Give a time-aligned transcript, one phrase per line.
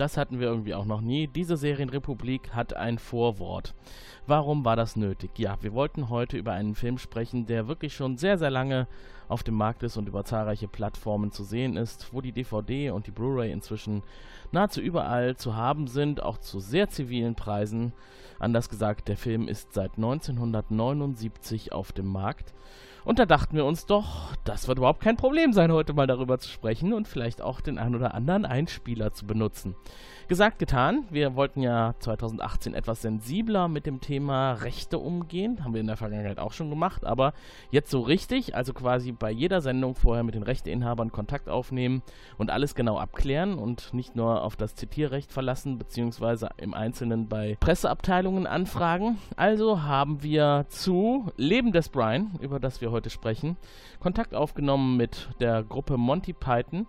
[0.00, 1.26] Das hatten wir irgendwie auch noch nie.
[1.26, 3.74] Diese Serienrepublik hat ein Vorwort.
[4.26, 5.38] Warum war das nötig?
[5.38, 8.88] Ja, wir wollten heute über einen Film sprechen, der wirklich schon sehr, sehr lange
[9.28, 13.08] auf dem Markt ist und über zahlreiche Plattformen zu sehen ist, wo die DVD und
[13.08, 14.02] die Blu-ray inzwischen
[14.52, 17.92] nahezu überall zu haben sind, auch zu sehr zivilen Preisen.
[18.38, 22.54] Anders gesagt, der Film ist seit 1979 auf dem Markt.
[23.04, 26.38] Und da dachten wir uns doch, das wird überhaupt kein Problem sein, heute mal darüber
[26.38, 29.74] zu sprechen und vielleicht auch den ein oder anderen Einspieler zu benutzen.
[30.30, 31.06] Gesagt, getan.
[31.10, 35.64] Wir wollten ja 2018 etwas sensibler mit dem Thema Rechte umgehen.
[35.64, 37.04] Haben wir in der Vergangenheit auch schon gemacht.
[37.04, 37.32] Aber
[37.72, 42.02] jetzt so richtig, also quasi bei jeder Sendung vorher mit den Rechteinhabern Kontakt aufnehmen
[42.38, 47.56] und alles genau abklären und nicht nur auf das Zitierrecht verlassen, beziehungsweise im Einzelnen bei
[47.58, 49.18] Presseabteilungen anfragen.
[49.34, 53.56] Also haben wir zu Leben des Brian, über das wir heute sprechen,
[54.00, 56.86] Kontakt aufgenommen mit der Gruppe Monty Python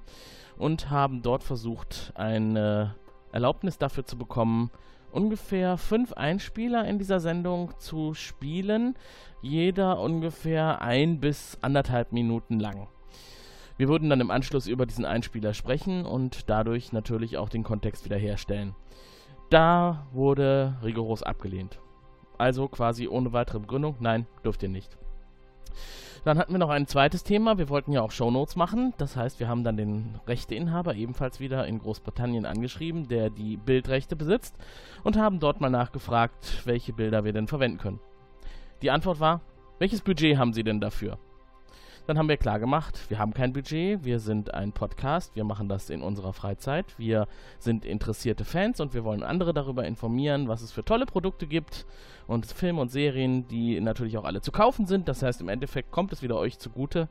[0.57, 2.95] und haben dort versucht, eine
[3.31, 4.71] Erlaubnis dafür zu bekommen,
[5.11, 8.95] ungefähr fünf Einspieler in dieser Sendung zu spielen,
[9.41, 12.87] jeder ungefähr ein bis anderthalb Minuten lang.
[13.77, 18.05] Wir würden dann im Anschluss über diesen Einspieler sprechen und dadurch natürlich auch den Kontext
[18.05, 18.75] wiederherstellen.
[19.49, 21.79] Da wurde rigoros abgelehnt.
[22.37, 24.97] Also quasi ohne weitere Begründung, nein, dürft ihr nicht.
[26.23, 27.57] Dann hatten wir noch ein zweites Thema.
[27.57, 28.93] Wir wollten ja auch Shownotes machen.
[28.97, 34.15] Das heißt, wir haben dann den Rechteinhaber ebenfalls wieder in Großbritannien angeschrieben, der die Bildrechte
[34.15, 34.55] besitzt,
[35.03, 37.99] und haben dort mal nachgefragt, welche Bilder wir denn verwenden können.
[38.81, 39.41] Die Antwort war,
[39.79, 41.17] welches Budget haben Sie denn dafür?
[42.07, 45.69] Dann haben wir klar gemacht, wir haben kein Budget, wir sind ein Podcast, wir machen
[45.69, 47.27] das in unserer Freizeit, wir
[47.59, 51.85] sind interessierte Fans und wir wollen andere darüber informieren, was es für tolle Produkte gibt
[52.27, 55.07] und Filme und Serien, die natürlich auch alle zu kaufen sind.
[55.07, 57.07] Das heißt, im Endeffekt kommt es wieder euch zugute.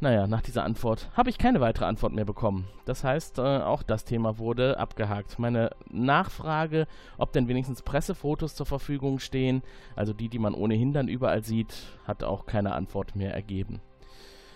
[0.00, 2.66] Naja, nach dieser Antwort habe ich keine weitere Antwort mehr bekommen.
[2.86, 5.38] Das heißt, äh, auch das Thema wurde abgehakt.
[5.38, 9.62] Meine Nachfrage, ob denn wenigstens Pressefotos zur Verfügung stehen,
[9.96, 11.74] also die, die man ohnehin dann überall sieht,
[12.06, 13.80] hat auch keine Antwort mehr ergeben.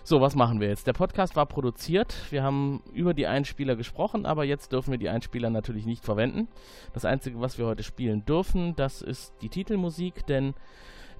[0.07, 0.85] So, was machen wir jetzt?
[0.85, 2.15] Der Podcast war produziert.
[2.29, 6.47] Wir haben über die Einspieler gesprochen, aber jetzt dürfen wir die Einspieler natürlich nicht verwenden.
[6.93, 10.53] Das Einzige, was wir heute spielen dürfen, das ist die Titelmusik, denn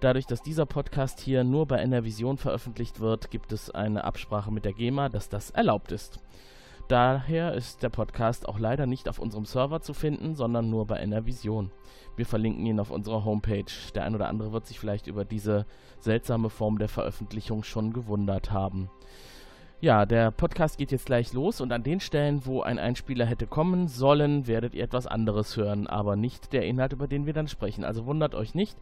[0.02, 4.66] dadurch, dass dieser Podcast hier nur bei NRVision veröffentlicht wird, gibt es eine Absprache mit
[4.66, 6.20] der GEMA, dass das erlaubt ist.
[6.88, 10.98] Daher ist der Podcast auch leider nicht auf unserem Server zu finden, sondern nur bei
[10.98, 11.72] NRVision.
[12.16, 13.66] Wir verlinken ihn auf unserer Homepage.
[13.96, 15.66] Der ein oder andere wird sich vielleicht über diese
[15.98, 18.92] seltsame Form der Veröffentlichung schon gewundert haben.
[19.82, 23.48] Ja, der Podcast geht jetzt gleich los und an den Stellen, wo ein Einspieler hätte
[23.48, 27.48] kommen sollen, werdet ihr etwas anderes hören, aber nicht der Inhalt, über den wir dann
[27.48, 27.84] sprechen.
[27.84, 28.78] Also wundert euch nicht.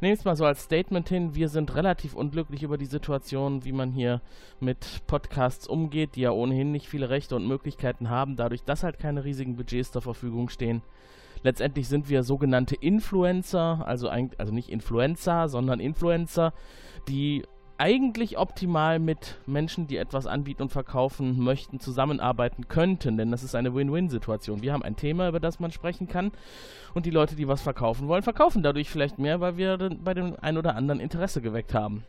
[0.00, 3.72] Nehmt es mal so als Statement hin, wir sind relativ unglücklich über die Situation, wie
[3.72, 4.20] man hier
[4.60, 8.98] mit Podcasts umgeht, die ja ohnehin nicht viele Rechte und Möglichkeiten haben, dadurch, dass halt
[8.98, 10.82] keine riesigen Budgets zur Verfügung stehen.
[11.42, 16.52] Letztendlich sind wir sogenannte Influencer, also, also nicht Influencer, sondern Influencer,
[17.08, 17.44] die
[17.78, 23.54] eigentlich optimal mit Menschen, die etwas anbieten und verkaufen möchten, zusammenarbeiten könnten, denn das ist
[23.54, 24.62] eine Win-Win-Situation.
[24.62, 26.32] Wir haben ein Thema, über das man sprechen kann
[26.94, 30.36] und die Leute, die was verkaufen wollen, verkaufen dadurch vielleicht mehr, weil wir bei dem
[30.40, 32.04] einen oder anderen Interesse geweckt haben.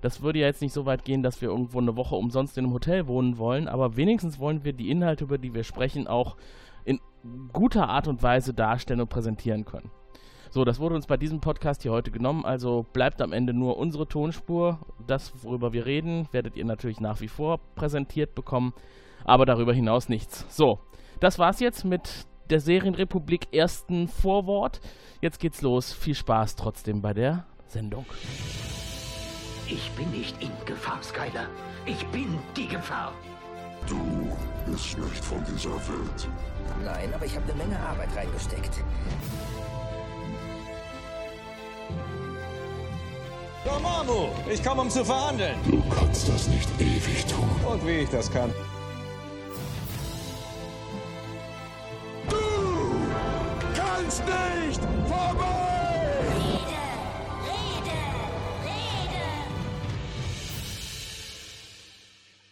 [0.00, 2.64] Das würde ja jetzt nicht so weit gehen, dass wir irgendwo eine Woche umsonst in
[2.64, 6.36] einem Hotel wohnen wollen, aber wenigstens wollen wir die Inhalte, über die wir sprechen, auch
[6.84, 7.00] in
[7.52, 9.90] guter Art und Weise darstellen und präsentieren können.
[10.54, 13.76] So, das wurde uns bei diesem Podcast hier heute genommen, also bleibt am Ende nur
[13.76, 14.78] unsere Tonspur.
[15.04, 18.72] Das, worüber wir reden, werdet ihr natürlich nach wie vor präsentiert bekommen,
[19.24, 20.46] aber darüber hinaus nichts.
[20.56, 20.78] So,
[21.18, 24.80] das war's jetzt mit der Serienrepublik ersten Vorwort.
[25.20, 25.92] Jetzt geht's los.
[25.92, 28.06] Viel Spaß trotzdem bei der Sendung.
[29.66, 31.48] Ich bin nicht in Gefahr, Skyler.
[31.84, 33.10] Ich bin die Gefahr.
[33.88, 33.98] Du
[34.70, 36.28] bist nicht von dieser Welt.
[36.84, 38.84] Nein, aber ich habe eine Menge Arbeit reingesteckt.
[43.64, 45.56] Dormammu, ich komme, um zu verhandeln.
[45.64, 47.48] Du kannst das nicht ewig tun.
[47.66, 48.52] Und wie ich das kann.
[52.28, 52.36] Du
[53.74, 56.18] kannst nicht vorbei!
[57.40, 57.96] Rede,
[58.62, 59.24] Rede, Rede.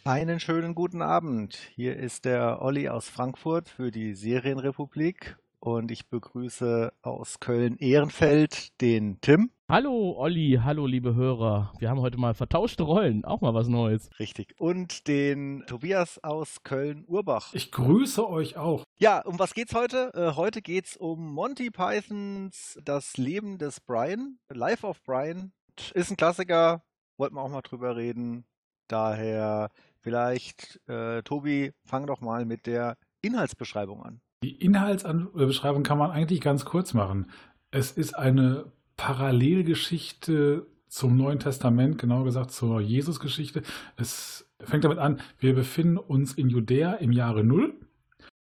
[0.05, 1.59] Einen schönen guten Abend.
[1.75, 9.21] Hier ist der Olli aus Frankfurt für die Serienrepublik und ich begrüße aus Köln-Ehrenfeld den
[9.21, 9.53] Tim.
[9.69, 11.73] Hallo Olli, hallo liebe Hörer.
[11.79, 14.11] Wir haben heute mal vertauschte Rollen, auch mal was Neues.
[14.19, 14.55] Richtig.
[14.59, 17.55] Und den Tobias aus Köln-Urbach.
[17.55, 18.83] Ich grüße euch auch.
[18.99, 20.11] Ja, um was geht's heute?
[20.15, 25.53] Äh, heute geht's um Monty Pythons Das Leben des Brian, Life of Brian.
[25.95, 26.83] Ist ein Klassiker,
[27.19, 28.47] wollten wir auch mal drüber reden.
[28.89, 29.71] Daher
[30.01, 34.21] vielleicht, äh, Tobi, fang doch mal mit der Inhaltsbeschreibung an.
[34.43, 37.27] Die Inhaltsbeschreibung kann man eigentlich ganz kurz machen.
[37.71, 43.63] Es ist eine Parallelgeschichte zum Neuen Testament, genauer gesagt zur Jesusgeschichte.
[43.97, 47.75] Es fängt damit an, wir befinden uns in Judäa im Jahre Null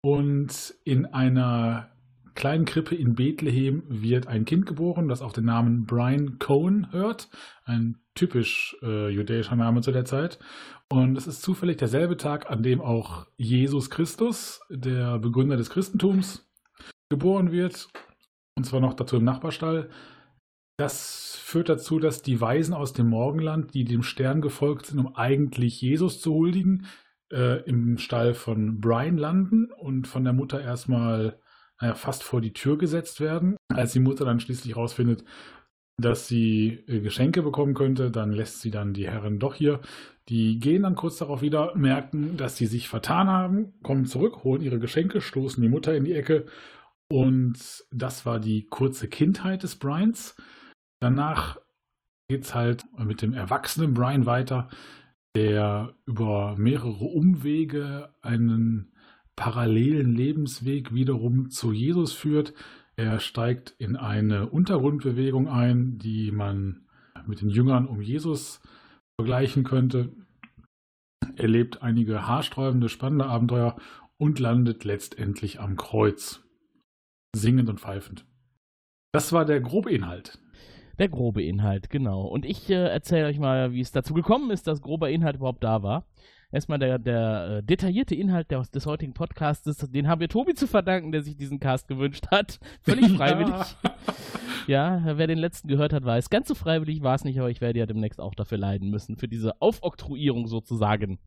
[0.01, 1.89] und in einer
[2.37, 7.29] kleinen Krippe in Bethlehem wird ein Kind geboren, das auch den Namen Brian Cohen hört.
[7.65, 10.39] Ein typisch äh, jüdischer Name zu der Zeit.
[10.87, 16.47] Und es ist zufällig derselbe Tag, an dem auch Jesus Christus, der Begründer des Christentums,
[17.09, 17.89] geboren wird.
[18.55, 19.89] Und zwar noch dazu im Nachbarstall.
[20.77, 25.15] Das führt dazu, dass die Weisen aus dem Morgenland, die dem Stern gefolgt sind, um
[25.15, 26.85] eigentlich Jesus zu huldigen,
[27.31, 31.39] äh, im Stall von Brian landen und von der Mutter erstmal
[31.79, 33.57] naja, fast vor die Tür gesetzt werden.
[33.69, 35.23] Als die Mutter dann schließlich rausfindet,
[35.99, 39.81] dass sie äh, Geschenke bekommen könnte, dann lässt sie dann die Herren doch hier.
[40.29, 44.61] Die gehen dann kurz darauf wieder, merken, dass sie sich vertan haben, kommen zurück, holen
[44.61, 46.45] ihre Geschenke, stoßen die Mutter in die Ecke.
[47.09, 50.35] Und das war die kurze Kindheit des Bryans.
[50.99, 51.57] Danach
[52.27, 54.67] geht es halt mit dem erwachsenen Brian weiter,
[55.35, 58.91] der über mehrere Umwege einen
[59.37, 62.53] parallelen Lebensweg wiederum zu Jesus führt.
[62.97, 66.87] Er steigt in eine Untergrundbewegung ein, die man
[67.27, 68.59] mit den Jüngern um Jesus
[69.15, 70.11] vergleichen könnte.
[71.35, 73.77] Er lebt einige haarsträubende, spannende Abenteuer
[74.17, 76.43] und landet letztendlich am Kreuz,
[77.35, 78.25] singend und pfeifend.
[79.13, 80.39] Das war der grobe Inhalt.
[80.97, 82.23] Der grobe Inhalt, genau.
[82.23, 85.63] Und ich äh, erzähle euch mal, wie es dazu gekommen ist, dass grober Inhalt überhaupt
[85.63, 86.07] da war.
[86.49, 90.65] Erstmal der, der äh, detaillierte Inhalt der, des heutigen Podcasts, den haben wir Tobi zu
[90.65, 92.59] verdanken, der sich diesen Cast gewünscht hat.
[92.83, 93.75] Völlig freiwillig.
[94.65, 95.01] Ja.
[95.03, 96.29] ja, wer den letzten gehört hat, weiß.
[96.29, 99.17] Ganz so freiwillig war es nicht, aber ich werde ja demnächst auch dafür leiden müssen,
[99.17, 101.19] für diese Aufoktroyierung sozusagen.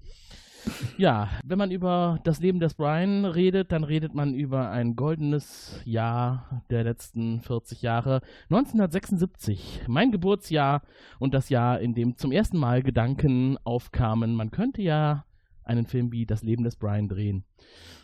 [0.97, 5.81] Ja, wenn man über das Leben des Brian redet, dann redet man über ein goldenes
[5.85, 8.21] Jahr der letzten 40 Jahre.
[8.51, 10.83] 1976, mein Geburtsjahr
[11.19, 15.25] und das Jahr, in dem zum ersten Mal Gedanken aufkamen, man könnte ja
[15.65, 17.45] einen Film wie Das Leben des Brian drehen.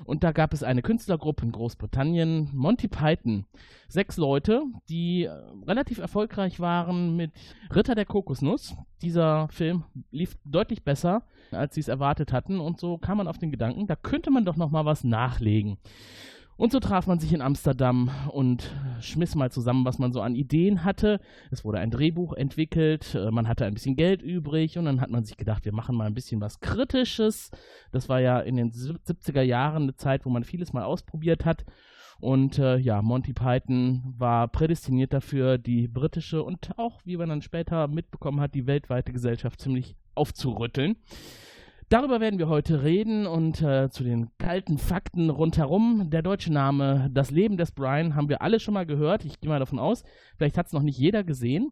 [0.05, 3.47] Und da gab es eine Künstlergruppe in Großbritannien, Monty Python.
[3.89, 5.31] Sechs Leute, die äh,
[5.67, 7.33] relativ erfolgreich waren mit
[7.75, 8.77] Ritter der Kokosnuss.
[9.03, 12.61] Dieser Film lief deutlich besser, als sie es erwartet hatten.
[12.61, 15.79] Und so kam man auf den Gedanken, da könnte man doch noch mal was nachlegen.
[16.57, 18.71] Und so traf man sich in Amsterdam und
[19.01, 21.21] schmiss mal zusammen, was man so an Ideen hatte.
[21.51, 25.11] Es wurde ein Drehbuch entwickelt, äh, man hatte ein bisschen Geld übrig und dann hat
[25.11, 27.51] man sich gedacht, wir machen mal ein bisschen was Kritisches.
[27.93, 31.67] Das war ja in den 70er Jahren eine Zeit, wo man vieles mal ausprobiert hat.
[32.21, 37.43] Und äh, ja, Monty Python war prädestiniert dafür, die britische und auch, wie man dann
[37.43, 40.97] später mitbekommen hat, die weltweite Gesellschaft ziemlich aufzurütteln.
[41.89, 46.11] Darüber werden wir heute reden und äh, zu den kalten Fakten rundherum.
[46.11, 49.25] Der deutsche Name Das Leben des Brian haben wir alle schon mal gehört.
[49.25, 50.03] Ich gehe mal davon aus,
[50.37, 51.71] vielleicht hat es noch nicht jeder gesehen.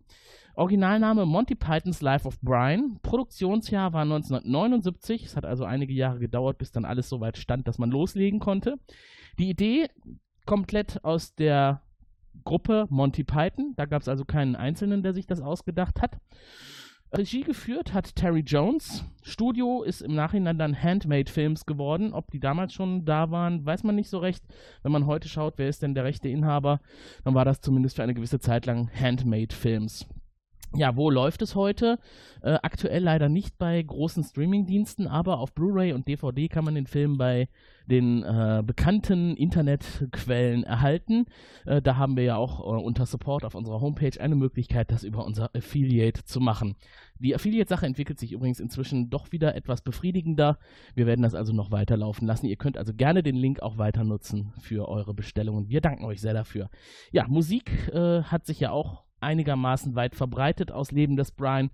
[0.54, 3.00] Originalname Monty Pythons Life of Brian.
[3.02, 5.24] Produktionsjahr war 1979.
[5.24, 8.38] Es hat also einige Jahre gedauert, bis dann alles so weit stand, dass man loslegen
[8.38, 8.76] konnte.
[9.40, 9.88] Die Idee
[10.46, 11.82] komplett aus der
[12.44, 13.74] Gruppe Monty Python.
[13.76, 16.18] Da gab es also keinen Einzelnen, der sich das ausgedacht hat.
[17.16, 19.04] Regie geführt hat Terry Jones.
[19.22, 22.12] Studio ist im Nachhinein dann Handmade Films geworden.
[22.12, 24.42] Ob die damals schon da waren, weiß man nicht so recht.
[24.82, 26.80] Wenn man heute schaut, wer ist denn der rechte Inhaber,
[27.22, 30.06] dann war das zumindest für eine gewisse Zeit lang Handmade Films.
[30.76, 32.00] Ja, wo läuft es heute?
[32.42, 36.88] Äh, aktuell leider nicht bei großen Streamingdiensten, aber auf Blu-ray und DVD kann man den
[36.88, 37.48] Film bei
[37.86, 41.26] den äh, bekannten Internetquellen erhalten.
[41.64, 45.04] Äh, da haben wir ja auch äh, unter Support auf unserer Homepage eine Möglichkeit, das
[45.04, 46.74] über unser Affiliate zu machen.
[47.20, 50.58] Die Affiliate-Sache entwickelt sich übrigens inzwischen doch wieder etwas befriedigender.
[50.96, 52.46] Wir werden das also noch weiterlaufen lassen.
[52.46, 55.68] Ihr könnt also gerne den Link auch weiter nutzen für eure Bestellungen.
[55.68, 56.68] Wir danken euch sehr dafür.
[57.12, 61.70] Ja, Musik äh, hat sich ja auch einigermaßen weit verbreitet aus Leben des Brian.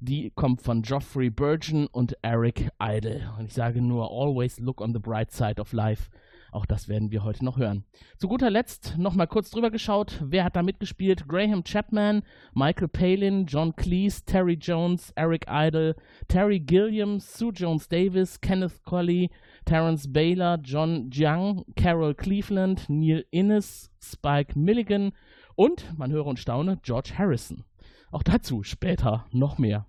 [0.00, 3.32] Die kommt von Geoffrey Burgeon und Eric Idle.
[3.38, 6.10] Und ich sage nur, always look on the bright side of life.
[6.50, 7.84] Auch das werden wir heute noch hören.
[8.16, 10.22] Zu guter Letzt nochmal kurz drüber geschaut.
[10.24, 11.28] Wer hat da mitgespielt?
[11.28, 12.22] Graham Chapman,
[12.54, 15.94] Michael Palin, John Cleese, Terry Jones, Eric Idle,
[16.28, 19.30] Terry Gilliam, Sue Jones Davis, Kenneth Colley,
[19.66, 25.12] Terence Baylor, John Jiang, Carol Cleveland, Neil Innes, Spike Milligan
[25.58, 27.64] und, man höre und staune, George Harrison.
[28.12, 29.86] Auch dazu später noch mehr.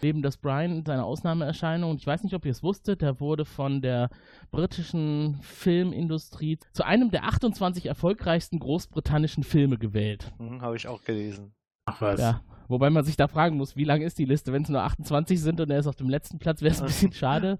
[0.00, 1.96] Leben des Brian, seine Ausnahmeerscheinung.
[1.96, 4.10] Ich weiß nicht, ob ihr es wusstet, der wurde von der
[4.52, 10.32] britischen Filmindustrie zu einem der 28 erfolgreichsten großbritannischen Filme gewählt.
[10.38, 11.52] Hm, Habe ich auch gelesen.
[11.84, 12.20] Ach was.
[12.20, 14.52] Ja, Wobei man sich da fragen muss, wie lang ist die Liste?
[14.52, 16.86] Wenn es nur 28 sind und er ist auf dem letzten Platz, wäre es ein
[16.86, 17.58] bisschen schade.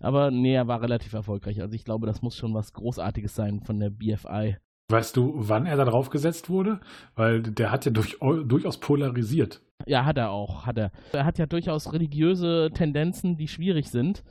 [0.00, 1.60] Aber nee, er war relativ erfolgreich.
[1.60, 4.56] Also ich glaube, das muss schon was Großartiges sein von der BFI.
[4.90, 6.80] Weißt du, wann er da drauf gesetzt wurde?
[7.14, 9.60] Weil der hat ja durch, durchaus polarisiert.
[9.86, 10.92] Ja, hat er auch, hat er.
[11.12, 14.24] Er hat ja durchaus religiöse Tendenzen, die schwierig sind.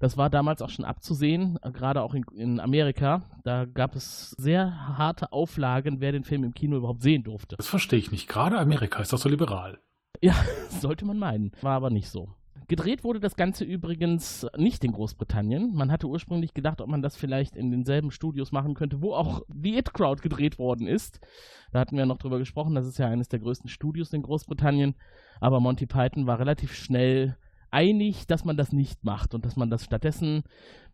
[0.00, 3.22] Das war damals auch schon abzusehen, gerade auch in, in Amerika.
[3.42, 7.56] Da gab es sehr harte Auflagen, wer den Film im Kino überhaupt sehen durfte.
[7.56, 8.28] Das verstehe ich nicht.
[8.28, 9.78] Gerade Amerika ist doch so liberal.
[10.20, 10.34] Ja,
[10.68, 11.52] sollte man meinen.
[11.62, 12.28] War aber nicht so.
[12.72, 15.74] Gedreht wurde das Ganze übrigens nicht in Großbritannien.
[15.74, 19.42] Man hatte ursprünglich gedacht, ob man das vielleicht in denselben Studios machen könnte, wo auch
[19.48, 21.20] The It Crowd gedreht worden ist.
[21.70, 24.94] Da hatten wir noch drüber gesprochen, das ist ja eines der größten Studios in Großbritannien.
[25.38, 27.36] Aber Monty Python war relativ schnell
[27.70, 30.42] einig, dass man das nicht macht und dass man das stattdessen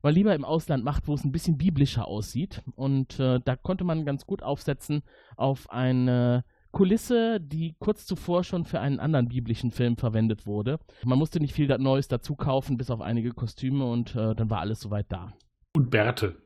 [0.03, 2.61] mal lieber im Ausland macht, wo es ein bisschen biblischer aussieht.
[2.75, 5.05] Und äh, da konnte man ganz gut aufsetzen
[5.37, 6.43] auf eine
[6.79, 10.79] Kulisse, die kurz zuvor schon für einen anderen biblischen Film verwendet wurde.
[11.05, 14.61] Man musste nicht viel Neues dazu kaufen, bis auf einige Kostüme und äh, dann war
[14.61, 15.33] alles soweit da.
[15.75, 16.37] Und Bärte.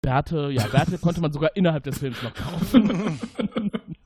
[0.00, 3.20] Bärte, ja, Bärte konnte man sogar innerhalb des Films noch kaufen.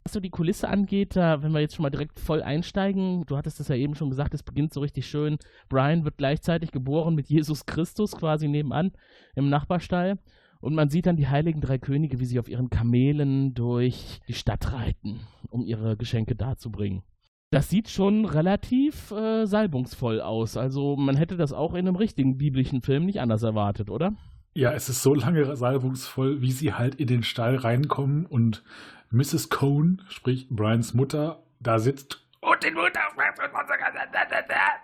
[0.03, 3.37] Was so die Kulisse angeht, da, wenn wir jetzt schon mal direkt voll einsteigen, du
[3.37, 5.39] hattest es ja eben schon gesagt, es beginnt so richtig schön.
[5.69, 8.91] Brian wird gleichzeitig geboren mit Jesus Christus quasi nebenan
[9.37, 10.19] im Nachbarstall.
[10.61, 14.35] Und man sieht dann die heiligen drei Könige, wie sie auf ihren Kamelen durch die
[14.35, 17.03] Stadt reiten, um ihre Geschenke darzubringen.
[17.51, 20.57] Das sieht schon relativ äh, salbungsvoll aus.
[20.57, 24.15] Also man hätte das auch in einem richtigen biblischen Film nicht anders erwartet, oder?
[24.55, 28.63] Ja, es ist so lange salbungsvoll, wie sie halt in den Stall reinkommen und
[29.11, 29.49] Mrs.
[29.49, 33.01] Cohn, sprich Brians Mutter, da sitzt und den Mutter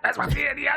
[0.03, 0.71] was macht ihr hier?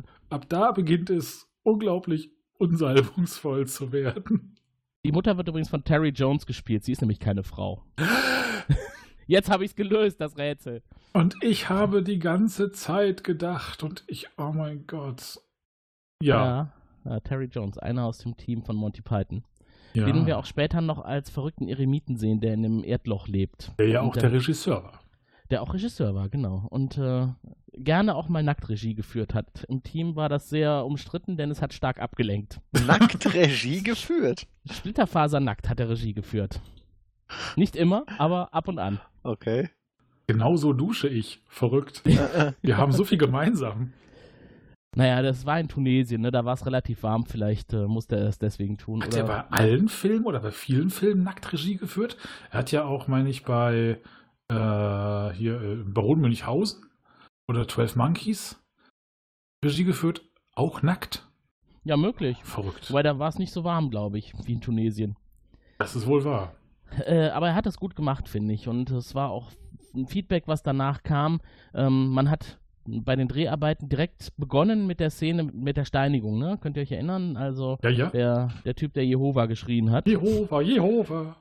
[0.30, 4.56] Ab da beginnt es unglaublich unsalbungsvoll zu werden.
[5.04, 6.84] Die Mutter wird übrigens von Terry Jones gespielt.
[6.84, 7.84] Sie ist nämlich keine Frau.
[9.26, 10.82] Jetzt habe ich es gelöst, das Rätsel.
[11.12, 15.40] Und ich habe die ganze Zeit gedacht und ich, oh mein Gott.
[16.22, 16.44] Ja.
[16.44, 16.72] ja,
[17.04, 19.44] ja Terry Jones, einer aus dem Team von Monty Python.
[19.94, 20.04] Ja.
[20.06, 23.72] Den wir auch später noch als verrückten Eremiten sehen, der in einem Erdloch lebt.
[23.78, 25.00] Der ja auch der, der Regisseur war.
[25.50, 26.66] Der auch Regisseur war, genau.
[26.70, 27.28] Und äh,
[27.78, 29.64] gerne auch mal Nacktregie geführt hat.
[29.68, 32.60] Im Team war das sehr umstritten, denn es hat stark abgelenkt.
[32.86, 34.46] Nacktregie geführt?
[34.70, 36.60] Splitterfaser nackt hat er Regie geführt.
[37.56, 39.00] Nicht immer, aber ab und an.
[39.22, 39.68] Okay.
[40.26, 41.42] Genauso dusche ich.
[41.48, 42.02] Verrückt.
[42.62, 43.92] Wir haben so viel gemeinsam.
[44.96, 46.30] Naja, das war in Tunesien, ne?
[46.30, 49.02] da war es relativ warm, vielleicht äh, musste er es deswegen tun.
[49.02, 49.18] Hat oder?
[49.18, 52.16] er bei allen Filmen oder bei vielen Filmen Nacktregie geführt?
[52.50, 54.00] Er hat ja auch, meine ich, bei
[54.50, 56.87] äh, hier äh, Baron Münchhausen
[57.48, 58.62] oder 12 Monkeys
[59.64, 60.22] Regie geführt,
[60.54, 61.26] auch nackt.
[61.84, 62.38] Ja, möglich.
[62.44, 62.92] Verrückt.
[62.92, 65.16] Weil da war es nicht so warm, glaube ich, wie in Tunesien.
[65.78, 66.54] Das ist wohl wahr.
[67.06, 68.68] Äh, aber er hat das gut gemacht, finde ich.
[68.68, 69.50] Und es war auch
[69.94, 71.40] ein Feedback, was danach kam.
[71.74, 76.58] Ähm, man hat bei den Dreharbeiten direkt begonnen mit der Szene mit der Steinigung, ne?
[76.60, 77.36] Könnt ihr euch erinnern?
[77.36, 78.10] Also ja, ja.
[78.10, 80.06] Der, der Typ, der Jehova geschrien hat.
[80.06, 81.36] Jehova, Jehova.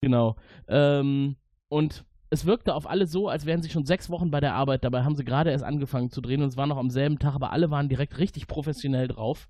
[0.00, 0.36] Genau.
[0.68, 1.36] Ähm,
[1.68, 4.84] und es wirkte auf alle so, als wären sie schon sechs Wochen bei der Arbeit.
[4.84, 7.34] Dabei haben sie gerade erst angefangen zu drehen und es war noch am selben Tag,
[7.34, 9.48] aber alle waren direkt richtig professionell drauf.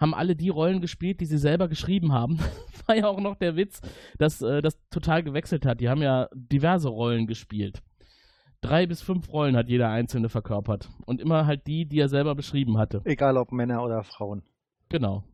[0.00, 2.38] Haben alle die Rollen gespielt, die sie selber geschrieben haben.
[2.86, 3.80] war ja auch noch der Witz,
[4.18, 5.80] dass äh, das total gewechselt hat.
[5.80, 7.82] Die haben ja diverse Rollen gespielt.
[8.62, 10.88] Drei bis fünf Rollen hat jeder einzelne verkörpert.
[11.04, 13.02] Und immer halt die, die er selber beschrieben hatte.
[13.04, 14.42] Egal ob Männer oder Frauen.
[14.88, 15.24] Genau.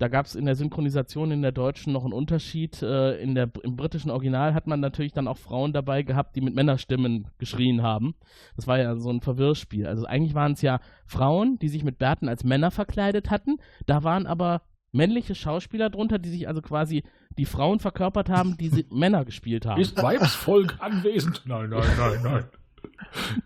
[0.00, 2.80] Da gab es in der Synchronisation in der deutschen noch einen Unterschied.
[2.82, 6.40] Äh, in der, Im britischen Original hat man natürlich dann auch Frauen dabei gehabt, die
[6.40, 8.14] mit Männerstimmen geschrien haben.
[8.56, 9.86] Das war ja so ein Verwirrspiel.
[9.86, 13.58] Also eigentlich waren es ja Frauen, die sich mit Bärten als Männer verkleidet hatten.
[13.84, 17.02] Da waren aber männliche Schauspieler drunter, die sich also quasi
[17.36, 19.82] die Frauen verkörpert haben, die sie Männer gespielt haben.
[19.82, 21.42] Ist Weibsvolk anwesend?
[21.44, 22.44] Nein, nein, nein, nein.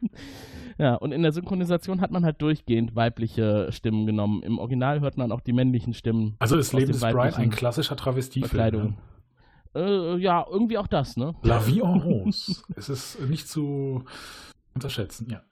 [0.78, 4.42] Ja, und in der Synchronisation hat man halt durchgehend weibliche Stimmen genommen.
[4.42, 6.36] Im Original hört man auch die männlichen Stimmen.
[6.38, 8.74] Also ist Leben des Brian ein klassischer Travestiefilm.
[8.74, 8.94] Ne?
[9.74, 11.34] Äh, ja, irgendwie auch das, ne?
[11.42, 12.62] La vie en rose.
[12.76, 14.04] es ist nicht zu
[14.74, 15.42] unterschätzen, ja.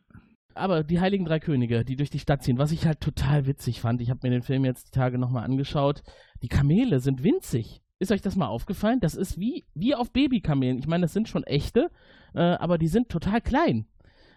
[0.55, 3.81] Aber die Heiligen Drei Könige, die durch die Stadt ziehen, was ich halt total witzig
[3.81, 6.03] fand, ich habe mir den Film jetzt die Tage nochmal angeschaut,
[6.43, 7.81] die Kamele sind winzig.
[7.99, 9.01] Ist euch das mal aufgefallen?
[9.01, 10.79] Das ist wie, wie auf Babykamelen.
[10.79, 11.91] Ich meine, das sind schon echte,
[12.35, 13.87] äh, aber die sind total klein.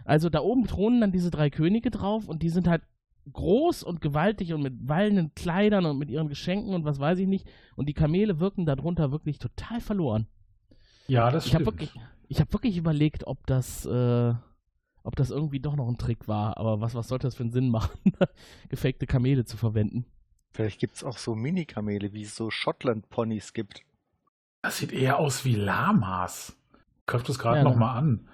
[0.05, 2.83] Also da oben thronen dann diese drei Könige drauf und die sind halt
[3.33, 7.27] groß und gewaltig und mit wallenden Kleidern und mit ihren Geschenken und was weiß ich
[7.27, 7.47] nicht.
[7.75, 10.27] Und die Kamele wirken darunter wirklich total verloren.
[11.07, 11.67] Ja, das ich stimmt.
[11.67, 11.93] Hab wirklich,
[12.27, 14.33] ich habe wirklich überlegt, ob das, äh,
[15.03, 16.57] ob das irgendwie doch noch ein Trick war.
[16.57, 17.99] Aber was, was sollte das für einen Sinn machen,
[18.69, 20.05] gefakte Kamele zu verwenden?
[20.53, 23.81] Vielleicht gibt es auch so Mini-Kamele, wie es so Schottland-Ponys gibt.
[24.61, 26.57] Das sieht eher aus wie Lamas.
[27.07, 28.27] Köpft es gerade ja, nochmal an.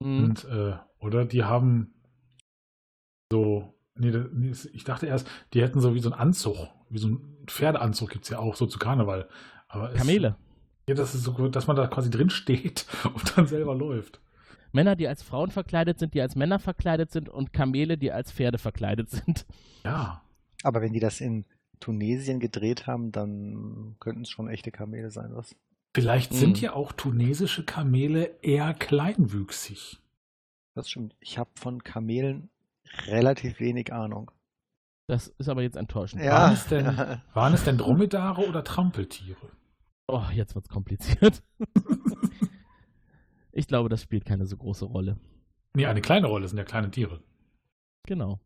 [0.00, 0.24] Mhm.
[0.24, 1.92] Und, äh, oder die haben
[3.32, 4.12] so, nee,
[4.72, 6.56] ich dachte erst, die hätten so wie so einen Anzug,
[6.88, 9.28] wie so ein Pferdeanzug gibt es ja auch so zu Karneval.
[9.68, 10.36] Aber es- Kamele.
[10.88, 14.20] Ja, das ist so gut, dass man da quasi drin steht und dann selber läuft.
[14.72, 18.32] Männer, die als Frauen verkleidet sind, die als Männer verkleidet sind und Kamele, die als
[18.32, 19.46] Pferde verkleidet sind.
[19.84, 20.22] Ja,
[20.62, 21.44] Aber wenn die das in
[21.80, 25.56] Tunesien gedreht haben, dann könnten es schon echte Kamele sein, was?
[25.94, 26.36] vielleicht Mhm.
[26.36, 29.98] sind ja auch tunesische Kamele eher kleinwüchsig.
[30.74, 31.16] Das stimmt.
[31.20, 32.50] Ich habe von Kamelen
[33.06, 34.30] relativ wenig Ahnung.
[35.06, 36.22] Das ist aber jetzt enttäuschend.
[36.24, 36.86] Waren es denn,
[37.34, 39.50] waren es denn Dromedare oder Trampeltiere?
[40.06, 41.42] Oh, jetzt wird's kompliziert.
[43.52, 45.18] ich glaube, das spielt keine so große Rolle.
[45.74, 47.22] Nee, eine kleine Rolle sind ja kleine Tiere.
[48.06, 48.40] Genau.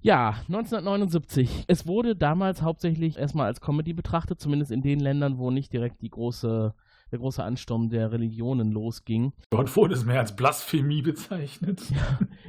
[0.00, 1.64] Ja, 1979.
[1.66, 6.02] Es wurde damals hauptsächlich erstmal als Comedy betrachtet, zumindest in den Ländern, wo nicht direkt
[6.02, 6.74] die große,
[7.10, 9.32] der große Ansturm der Religionen losging.
[9.50, 11.82] Dort wurde es mehr als Blasphemie bezeichnet.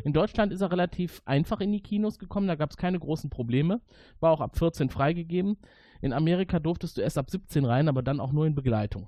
[0.03, 3.29] In Deutschland ist er relativ einfach in die Kinos gekommen, da gab es keine großen
[3.29, 3.81] Probleme.
[4.19, 5.57] War auch ab 14 freigegeben.
[6.01, 9.07] In Amerika durftest du erst ab 17 rein, aber dann auch nur in Begleitung.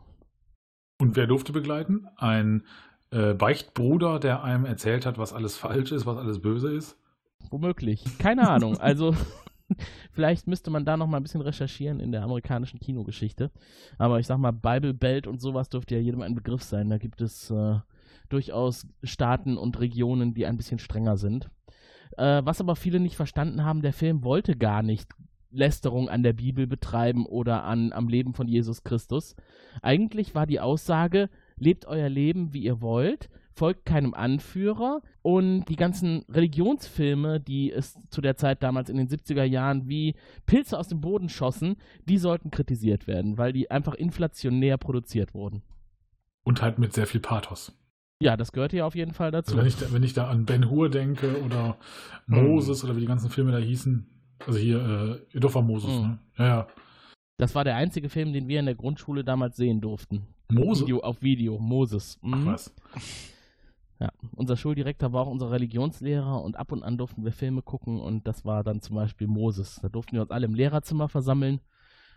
[0.99, 2.07] Und wer durfte begleiten?
[2.17, 2.63] Ein
[3.11, 6.97] äh, Beichtbruder, der einem erzählt hat, was alles falsch ist, was alles böse ist.
[7.49, 8.03] Womöglich.
[8.17, 8.77] Keine Ahnung.
[8.79, 9.15] Also,
[10.11, 13.51] vielleicht müsste man da noch mal ein bisschen recherchieren in der amerikanischen Kinogeschichte.
[13.97, 16.89] Aber ich sag mal, Bible Belt und sowas dürfte ja jedem ein Begriff sein.
[16.89, 17.79] Da gibt es äh,
[18.29, 21.49] durchaus Staaten und Regionen, die ein bisschen strenger sind.
[22.17, 25.09] Äh, was aber viele nicht verstanden haben, der Film wollte gar nicht
[25.51, 29.35] Lästerung an der Bibel betreiben oder an, am Leben von Jesus Christus.
[29.81, 35.75] Eigentlich war die Aussage, lebt euer Leben, wie ihr wollt, folgt keinem Anführer und die
[35.75, 40.87] ganzen Religionsfilme, die es zu der Zeit damals in den 70er Jahren wie Pilze aus
[40.87, 45.63] dem Boden schossen, die sollten kritisiert werden, weil die einfach inflationär produziert wurden.
[46.43, 47.73] Und halt mit sehr viel Pathos.
[48.21, 49.51] Ja, das gehört ja auf jeden Fall dazu.
[49.51, 51.77] Also wenn, ich da, wenn ich da an Ben Hur denke oder
[52.27, 54.07] Moses oder wie die ganzen Filme da hießen.
[54.45, 56.01] Also hier, äh, doch war Moses, Mhm.
[56.07, 56.19] ne?
[56.37, 56.67] Ja, ja.
[57.37, 60.27] Das war der einzige Film, den wir in der Grundschule damals sehen durften.
[60.49, 60.83] Moses?
[60.83, 62.19] Video auf Video, Moses.
[62.23, 62.45] Ach Mhm.
[62.45, 62.73] was.
[63.99, 67.99] Ja, unser Schuldirektor war auch unser Religionslehrer und ab und an durften wir Filme gucken
[67.99, 69.79] und das war dann zum Beispiel Moses.
[69.81, 71.61] Da durften wir uns alle im Lehrerzimmer versammeln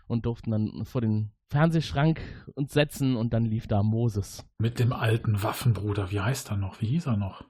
[0.07, 2.21] und durften dann vor den Fernsehschrank
[2.53, 4.45] uns setzen und dann lief da Moses.
[4.59, 6.11] Mit dem alten Waffenbruder.
[6.11, 6.81] Wie heißt er noch?
[6.81, 7.43] Wie hieß er noch?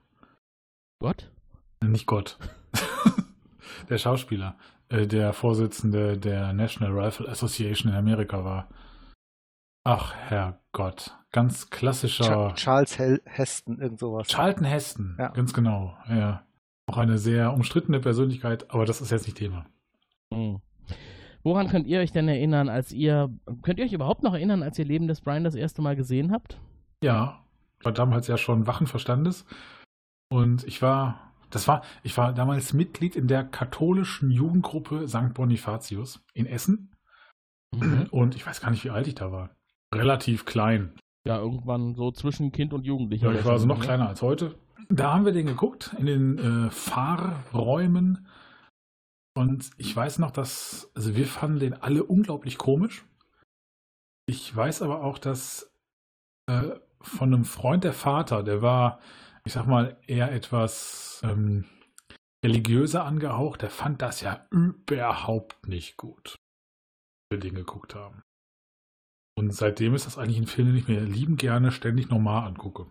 [0.98, 1.30] Gott?
[1.82, 2.38] Nicht Gott.
[3.90, 4.56] der Schauspieler,
[4.88, 8.68] äh, der Vorsitzende der National Rifle Association in Amerika war.
[9.84, 11.16] Ach, Herrgott.
[11.32, 12.24] Ganz klassischer.
[12.24, 14.28] Cha- Charles Hel Heston, irgend sowas.
[14.28, 15.28] Charlton Heston, Ja.
[15.28, 15.96] ganz genau.
[16.08, 16.44] Ja.
[16.86, 19.64] Auch eine sehr umstrittene Persönlichkeit, aber das ist jetzt nicht Thema.
[20.32, 20.60] Hm.
[21.42, 23.30] Woran könnt ihr euch denn erinnern, als ihr,
[23.62, 26.30] könnt ihr euch überhaupt noch erinnern, als ihr Leben des Brian das erste Mal gesehen
[26.30, 26.60] habt?
[27.02, 27.44] Ja,
[27.80, 29.44] ich war damals ja schon wachen Verstandes
[30.30, 35.34] und ich war, das war, ich war damals Mitglied in der katholischen Jugendgruppe St.
[35.34, 36.94] Bonifatius in Essen
[38.10, 39.50] und ich weiß gar nicht, wie alt ich da war.
[39.94, 40.92] Relativ klein.
[41.26, 43.32] Ja, irgendwann so zwischen Kind und Jugendlicher.
[43.32, 43.84] Ja, ich war also noch ne?
[43.84, 44.56] kleiner als heute.
[44.88, 48.26] Da haben wir den geguckt in den äh, Fahrräumen.
[49.34, 53.04] Und ich weiß noch, dass, also wir fanden den alle unglaublich komisch.
[54.26, 55.72] Ich weiß aber auch, dass
[56.46, 59.00] äh, von einem Freund der Vater, der war,
[59.44, 61.64] ich sag mal, eher etwas ähm,
[62.44, 66.36] religiöser angehaucht, der fand das ja überhaupt nicht gut,
[67.30, 68.22] wir den geguckt haben.
[69.34, 72.86] Und seitdem ist das eigentlich ein Film, den ich mir lieben gerne ständig nochmal angucke.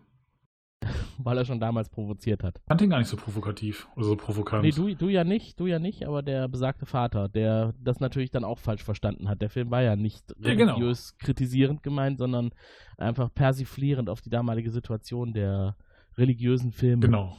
[1.20, 2.58] Weil er schon damals provoziert hat.
[2.58, 4.64] Ich fand den gar nicht so provokativ oder so provokant.
[4.64, 8.32] Nee, du, du ja nicht, du ja nicht, aber der besagte Vater, der das natürlich
[8.32, 9.42] dann auch falsch verstanden hat.
[9.42, 10.74] Der Film war ja nicht Ja, genau.
[10.74, 12.50] religiös kritisierend gemeint, sondern
[12.98, 15.76] einfach persiflierend auf die damalige Situation der
[16.18, 17.02] religiösen Filme.
[17.06, 17.38] Genau.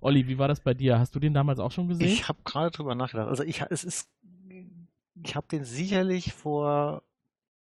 [0.00, 0.98] Olli, wie war das bei dir?
[0.98, 2.08] Hast du den damals auch schon gesehen?
[2.08, 3.28] Ich habe gerade drüber nachgedacht.
[3.28, 4.10] Also ich, es ist,
[5.22, 7.04] ich habe den sicherlich vor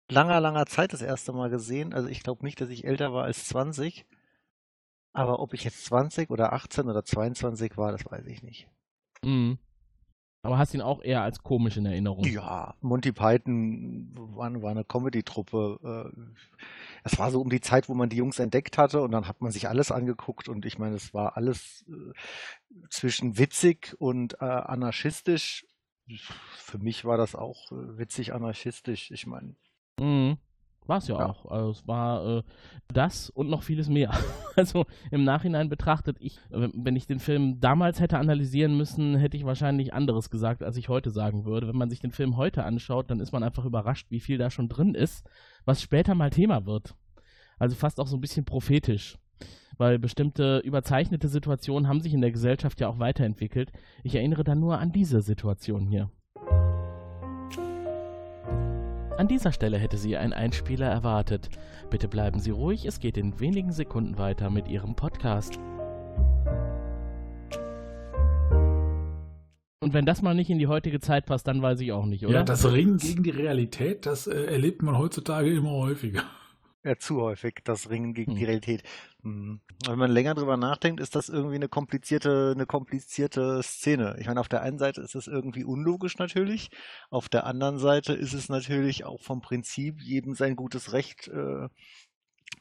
[0.09, 1.93] langer, langer Zeit das erste Mal gesehen.
[1.93, 4.07] Also ich glaube nicht, dass ich älter war als 20.
[5.13, 8.69] Aber ob ich jetzt 20 oder 18 oder 22 war, das weiß ich nicht.
[9.25, 9.59] Mhm.
[10.43, 12.25] Aber hast ihn auch eher als komisch in Erinnerung.
[12.25, 16.13] Ja, Monty Python war, war eine Comedy-Truppe.
[16.15, 16.37] äh,
[17.03, 19.41] Es war so um die Zeit, wo man die Jungs entdeckt hatte und dann hat
[19.41, 22.13] man sich alles angeguckt und ich meine, es war alles äh,
[22.89, 25.67] zwischen witzig und äh, anarchistisch.
[26.57, 29.11] Für mich war das auch witzig anarchistisch.
[29.11, 29.57] Ich meine,
[30.01, 30.39] Mhm.
[30.87, 31.27] War es ja, Ja.
[31.27, 31.45] auch.
[31.47, 32.43] Also es war äh,
[32.89, 34.11] das und noch vieles mehr.
[34.57, 39.37] Also im Nachhinein betrachtet, ich, äh, wenn ich den Film damals hätte analysieren müssen, hätte
[39.37, 41.69] ich wahrscheinlich anderes gesagt, als ich heute sagen würde.
[41.69, 44.51] Wenn man sich den Film heute anschaut, dann ist man einfach überrascht, wie viel da
[44.51, 45.25] schon drin ist,
[45.65, 46.97] was später mal Thema wird.
[47.59, 49.17] Also fast auch so ein bisschen prophetisch.
[49.77, 53.71] Weil bestimmte überzeichnete Situationen haben sich in der Gesellschaft ja auch weiterentwickelt.
[54.03, 56.11] Ich erinnere dann nur an diese Situation hier.
[59.19, 61.51] An dieser Stelle hätte sie einen Einspieler erwartet.
[61.91, 65.59] Bitte bleiben Sie ruhig, es geht in wenigen Sekunden weiter mit Ihrem Podcast.
[69.81, 72.27] Und wenn das mal nicht in die heutige Zeit passt, dann weiß ich auch nicht,
[72.27, 72.35] oder?
[72.37, 76.23] Ja, das Ringen gegen die Realität, das äh, erlebt man heutzutage immer häufiger.
[76.85, 78.47] Ja, zu häufig, das Ringen gegen die Hm.
[78.47, 78.83] Realität.
[79.23, 79.61] Hm.
[79.87, 84.17] Wenn man länger drüber nachdenkt, ist das irgendwie eine komplizierte, eine komplizierte Szene.
[84.21, 86.71] Ich meine, auf der einen Seite ist es irgendwie unlogisch natürlich,
[87.11, 91.69] auf der anderen Seite ist es natürlich auch vom Prinzip jedem sein gutes Recht, äh,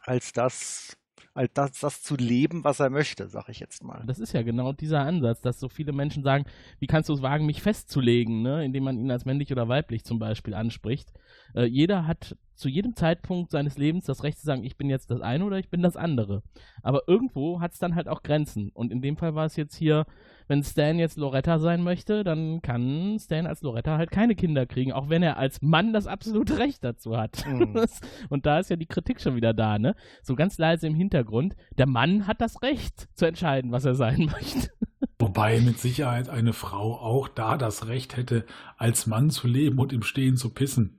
[0.01, 0.97] als das,
[1.35, 4.03] als das, das zu leben, was er möchte, sag ich jetzt mal.
[4.07, 6.45] Das ist ja genau dieser Ansatz, dass so viele Menschen sagen,
[6.79, 8.65] wie kannst du es wagen, mich festzulegen, ne?
[8.65, 11.13] indem man ihn als männlich oder weiblich zum Beispiel anspricht.
[11.53, 15.11] Äh, jeder hat zu jedem Zeitpunkt seines Lebens das Recht zu sagen, ich bin jetzt
[15.11, 16.41] das eine oder ich bin das andere.
[16.81, 18.71] Aber irgendwo hat es dann halt auch Grenzen.
[18.73, 20.05] Und in dem Fall war es jetzt hier,
[20.47, 24.91] wenn Stan jetzt Loretta sein möchte, dann kann Stan als Loretta halt keine Kinder kriegen,
[24.91, 27.45] auch wenn er als Mann das absolute Recht dazu hat.
[27.47, 27.85] Mhm.
[28.29, 29.95] Und da ist ja die Kritik schon wieder da, ne?
[30.23, 31.55] So ganz leise im Hintergrund.
[31.77, 34.71] Der Mann hat das Recht zu entscheiden, was er sein möchte.
[35.19, 38.45] Wobei mit Sicherheit eine Frau auch da das Recht hätte,
[38.77, 40.97] als Mann zu leben und im Stehen zu pissen.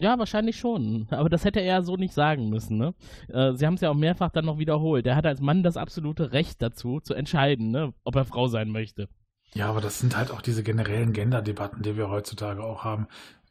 [0.00, 1.06] Ja, wahrscheinlich schon.
[1.10, 2.94] Aber das hätte er ja so nicht sagen müssen, ne?
[3.28, 5.06] Äh, sie haben es ja auch mehrfach dann noch wiederholt.
[5.06, 7.92] Er hat als Mann das absolute Recht dazu, zu entscheiden, ne?
[8.04, 9.08] Ob er Frau sein möchte.
[9.54, 13.06] Ja, aber das sind halt auch diese generellen Gender-Debatten, die wir heutzutage auch haben.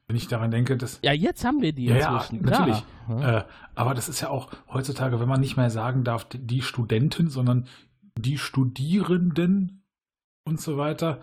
[0.08, 0.99] Wenn ich daran denke, dass.
[1.03, 2.45] Ja, jetzt haben wir die Ja, ja, inzwischen.
[2.45, 2.84] natürlich.
[3.08, 3.21] Klar.
[3.21, 3.38] Ja.
[3.39, 6.62] Äh, aber das ist ja auch heutzutage, wenn man nicht mehr sagen darf, die- die
[6.62, 7.65] Studenten, sondern
[8.15, 9.84] die Studierenden
[10.47, 11.21] und so weiter.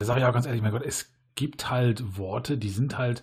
[0.00, 3.22] Da sage ich auch ganz ehrlich, mein Gott, es gibt halt Worte, die sind halt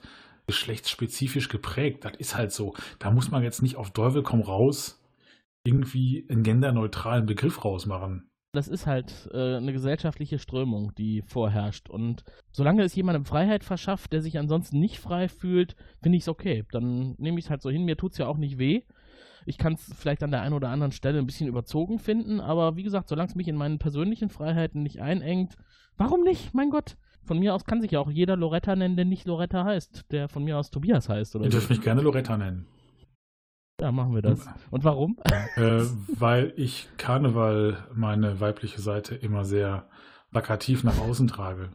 [0.49, 2.05] geschlechtsspezifisch geprägt.
[2.05, 2.73] Das ist halt so.
[2.97, 4.99] Da muss man jetzt nicht auf Teufel komm raus
[5.63, 8.27] irgendwie einen genderneutralen Begriff rausmachen.
[8.51, 11.87] das ist halt äh, eine gesellschaftliche Strömung, die vorherrscht.
[11.87, 16.29] Und solange es jemandem Freiheit verschafft, der sich ansonsten nicht frei fühlt, finde ich es
[16.29, 16.65] okay.
[16.71, 17.85] Dann nehme ich es halt so hin.
[17.85, 18.81] Mir tut es ja auch nicht weh.
[19.45, 22.75] Ich kann es vielleicht an der einen oder anderen Stelle ein bisschen überzogen finden, aber
[22.75, 25.55] wie gesagt, solange es mich in meinen persönlichen Freiheiten nicht einengt,
[25.97, 26.53] warum nicht?
[26.53, 26.97] Mein Gott.
[27.29, 30.27] Von mir aus kann sich ja auch jeder Loretta nennen, der nicht Loretta heißt, der
[30.29, 32.65] von mir aus Tobias heißt oder Ihr dürft mich gerne Loretta nennen.
[33.79, 34.47] Ja, machen wir das.
[34.71, 35.15] Und warum?
[35.55, 35.83] äh,
[36.17, 39.87] weil ich Karneval, meine weibliche Seite, immer sehr
[40.31, 41.69] plakativ nach außen trage.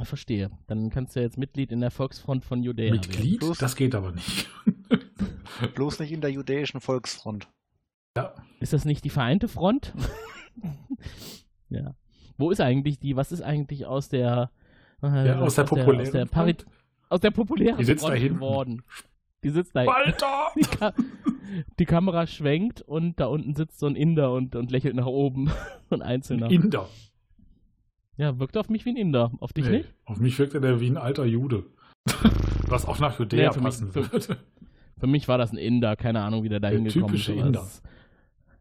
[0.00, 0.52] Ich verstehe.
[0.68, 3.00] Dann kannst du ja jetzt Mitglied in der Volksfront von Judäa werden.
[3.00, 3.42] Mitglied?
[3.42, 4.48] Bloß- Das geht aber nicht.
[5.74, 7.48] Bloß nicht in der jüdischen Volksfront.
[8.16, 9.92] ja, Ist das nicht die Vereinte Front?
[11.70, 11.92] ja.
[12.36, 14.50] Wo ist eigentlich die, was ist eigentlich aus der
[15.02, 16.00] äh, ja aus der populären.
[16.00, 16.66] aus der, Parit
[17.08, 18.36] aus der populären Die sitzt da hinten.
[18.36, 18.82] geworden?
[19.44, 20.48] Die sitzt da Walter!
[20.56, 20.92] die, Ka
[21.78, 25.50] die Kamera schwenkt und da unten sitzt so ein Inder und, und lächelt nach oben.
[25.90, 26.50] so ein Einzelner.
[26.50, 26.88] Inder.
[28.16, 29.32] ja, wirkt auf mich wie ein Inder.
[29.40, 29.94] Auf dich Nee, nicht?
[30.06, 31.64] auf mich wirkte der wie ein alter Jude.
[32.68, 34.36] Was auch nach Judäa Nee, für mich- passen für- würde.
[34.98, 35.96] Für mich war das ein Inder.
[35.96, 37.38] Keine Ahnung, wie der da hingekommen typische ist.
[37.38, 37.66] aber Inder.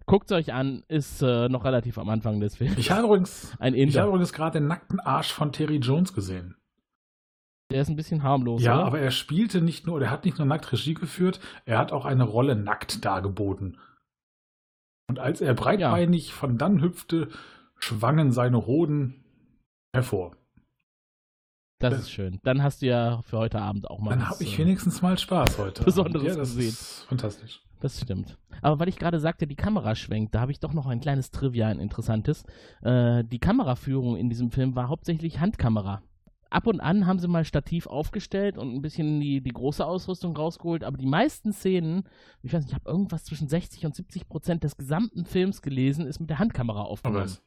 [0.03, 2.77] Es- Guckt euch an, ist äh, noch relativ am Anfang des Films.
[2.77, 4.07] Ich habe übrigens, Ein ich habe Inder.
[4.07, 6.55] übrigens gerade den nackten Arsch von Terry Jones gesehen.
[7.71, 8.61] Der ist ein bisschen harmlos.
[8.61, 8.85] Ja, oder?
[8.85, 12.05] aber er spielte nicht nur, er hat nicht nur nackt Regie geführt, er hat auch
[12.05, 13.77] eine Rolle nackt dargeboten.
[15.09, 17.29] Und als er breitbeinig von dann hüpfte,
[17.79, 19.23] schwangen seine Hoden
[19.95, 20.35] hervor.
[21.91, 22.39] Das ist schön.
[22.43, 24.11] Dann hast du ja für heute Abend auch mal.
[24.11, 25.83] Dann habe ich äh, wenigstens mal Spaß heute.
[25.83, 26.69] Besonderes ja, das gesehen.
[26.69, 27.61] Ist fantastisch.
[27.83, 28.37] Das stimmt.
[28.61, 31.31] Aber weil ich gerade sagte, die Kamera schwenkt, da habe ich doch noch ein kleines
[31.31, 32.45] Trivia, ein interessantes.
[32.81, 36.01] Äh, die Kameraführung in diesem Film war hauptsächlich Handkamera.
[36.49, 40.37] Ab und an haben sie mal Stativ aufgestellt und ein bisschen die, die große Ausrüstung
[40.37, 42.03] rausgeholt, aber die meisten Szenen,
[42.43, 46.05] ich weiß nicht, ich habe irgendwas zwischen 60 und 70 Prozent des gesamten Films gelesen,
[46.05, 47.25] ist mit der Handkamera aufgenommen.
[47.25, 47.43] es,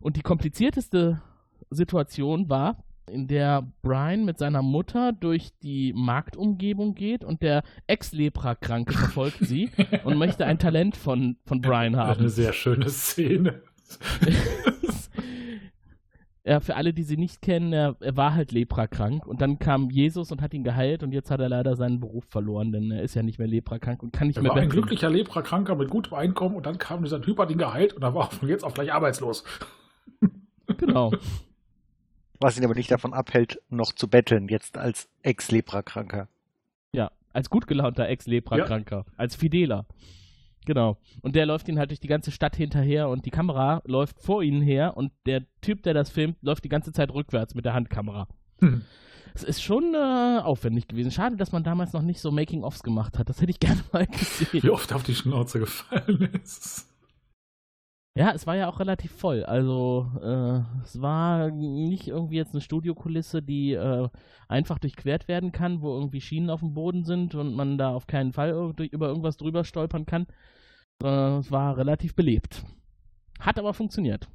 [0.00, 1.20] Und die komplizierteste
[1.68, 8.92] Situation war, in der Brian mit seiner Mutter durch die Marktumgebung geht und der Ex-Lepra-Kranke
[8.92, 9.70] verfolgt sie
[10.04, 12.28] und möchte ein Talent von, von Brian eine haben.
[12.28, 13.62] sehr schöne Szene.
[16.44, 19.90] ja, für alle, die sie nicht kennen, er, er war halt Lepra-krank und dann kam
[19.90, 23.02] Jesus und hat ihn geheilt und jetzt hat er leider seinen Beruf verloren, denn er
[23.02, 25.90] ist ja nicht mehr Lepra-krank und kann nicht Er mehr war ein glücklicher Leprakranker mit
[25.90, 28.64] gutem Einkommen und dann kam dieser Typ, hat ihn geheilt und er war von jetzt
[28.64, 29.44] auf gleich arbeitslos.
[30.78, 31.12] Genau.
[32.40, 36.28] Was ihn aber nicht davon abhält, noch zu betteln, jetzt als Ex-Lepra-Kranker.
[36.92, 39.86] Ja, als gut gelaunter Ex-Lepra-Kranker, als Fideler.
[40.66, 40.98] Genau.
[41.22, 44.42] Und der läuft ihn halt durch die ganze Stadt hinterher und die Kamera läuft vor
[44.42, 47.74] ihnen her und der Typ, der das filmt, läuft die ganze Zeit rückwärts mit der
[47.74, 48.28] Handkamera.
[48.60, 48.82] Hm.
[49.34, 51.10] Es ist schon äh, aufwendig gewesen.
[51.10, 53.28] Schade, dass man damals noch nicht so Making-ofs gemacht hat.
[53.28, 54.62] Das hätte ich gerne mal gesehen.
[54.62, 56.86] Wie oft auf die Schnauze gefallen ist.
[58.16, 59.44] Ja, es war ja auch relativ voll.
[59.44, 64.08] Also äh, es war nicht irgendwie jetzt eine Studiokulisse, die äh,
[64.48, 68.08] einfach durchquert werden kann, wo irgendwie Schienen auf dem Boden sind und man da auf
[68.08, 70.26] keinen Fall durch- über irgendwas drüber stolpern kann.
[71.00, 72.64] Sondern es war relativ belebt.
[73.38, 74.28] Hat aber funktioniert.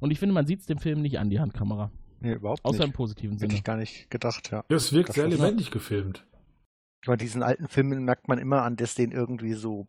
[0.00, 1.90] Und ich finde, man sieht es dem Film nicht an, die Handkamera.
[2.20, 2.96] Nee, überhaupt Außer im nicht.
[2.96, 3.54] positiven Hätte Sinne.
[3.54, 4.64] ich gar nicht gedacht, ja.
[4.70, 6.24] Ja, es wirkt Das sehr lebendig gefilmt.
[7.02, 9.88] Ich meine, diesen alten Filmen merkt man immer an, dass denen irgendwie so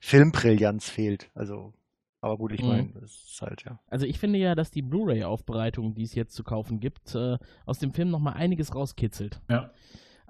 [0.00, 1.30] Filmbrillanz fehlt.
[1.34, 1.74] Also,
[2.20, 2.68] aber gut, ich Mhm.
[2.68, 3.78] meine, das ist halt, ja.
[3.88, 7.78] Also ich finde ja, dass die Blu-ray-Aufbereitung, die es jetzt zu kaufen gibt, äh, aus
[7.78, 9.40] dem Film nochmal einiges rauskitzelt.
[9.50, 9.70] Ja.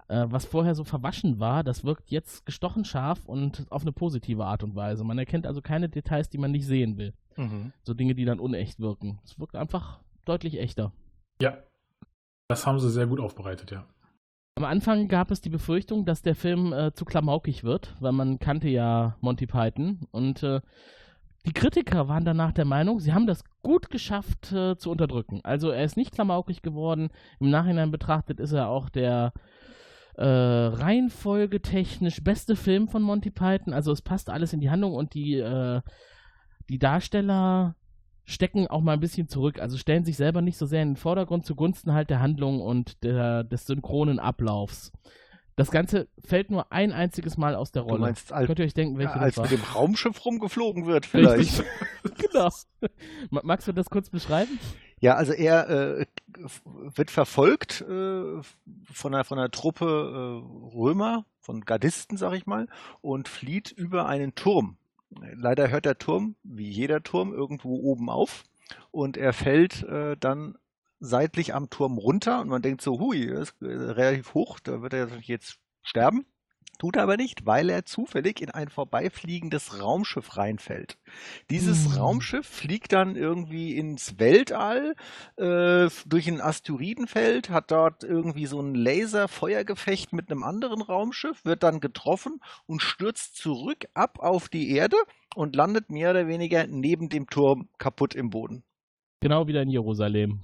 [0.08, 4.44] Äh, was vorher so verwaschen war, das wirkt jetzt gestochen scharf und auf eine positive
[4.44, 5.02] Art und Weise.
[5.04, 7.12] Man erkennt also keine Details, die man nicht sehen will.
[7.36, 7.72] Mhm.
[7.82, 9.18] So Dinge, die dann unecht wirken.
[9.24, 10.92] Es wirkt einfach deutlich echter.
[11.40, 11.58] Ja.
[12.48, 13.84] Das haben sie sehr gut aufbereitet, ja.
[14.54, 18.38] Am Anfang gab es die Befürchtung, dass der Film äh, zu klamaukig wird, weil man
[18.38, 20.60] kannte ja Monty Python und äh,
[21.46, 25.40] die Kritiker waren danach der Meinung, sie haben das gut geschafft äh, zu unterdrücken.
[25.44, 27.10] Also er ist nicht klamaukig geworden.
[27.38, 29.32] Im Nachhinein betrachtet ist er auch der
[30.16, 33.72] äh, Reihenfolge technisch beste Film von Monty Python.
[33.72, 35.82] Also es passt alles in die Handlung und die, äh,
[36.68, 37.76] die Darsteller
[38.24, 39.60] stecken auch mal ein bisschen zurück.
[39.60, 43.04] Also stellen sich selber nicht so sehr in den Vordergrund zugunsten halt der Handlung und
[43.04, 44.90] der, des synchronen Ablaufs.
[45.56, 48.00] Das Ganze fällt nur ein einziges Mal aus der Du Rolle.
[48.00, 51.64] meinst, als, Könnt ihr euch denken, welche ja, als mit dem Raumschiff rumgeflogen wird, vielleicht.
[52.18, 52.50] Genau.
[53.30, 54.58] Ma- Magst du das kurz beschreiben?
[55.00, 56.06] Ja, also er äh,
[56.94, 58.40] wird verfolgt äh,
[58.92, 62.66] von einer, von einer Truppe äh, Römer, von Gardisten, sag ich mal,
[63.02, 64.76] und flieht über einen Turm.
[65.34, 68.44] Leider hört der Turm, wie jeder Turm, irgendwo oben auf
[68.90, 70.56] und er fällt äh, dann
[71.00, 74.82] seitlich am Turm runter und man denkt so, hui, er ist äh, relativ hoch, da
[74.82, 76.26] wird er jetzt sterben.
[76.78, 80.98] Tut er aber nicht, weil er zufällig in ein vorbeifliegendes Raumschiff reinfällt.
[81.48, 81.92] Dieses Hm.
[81.92, 84.94] Raumschiff fliegt dann irgendwie ins Weltall,
[85.36, 91.62] äh, durch ein Asteroidenfeld, hat dort irgendwie so ein Laser-Feuergefecht mit einem anderen Raumschiff, wird
[91.62, 94.96] dann getroffen und stürzt zurück ab auf die Erde
[95.34, 98.64] und landet mehr oder weniger neben dem Turm kaputt im Boden.
[99.20, 100.42] Genau wieder in Jerusalem.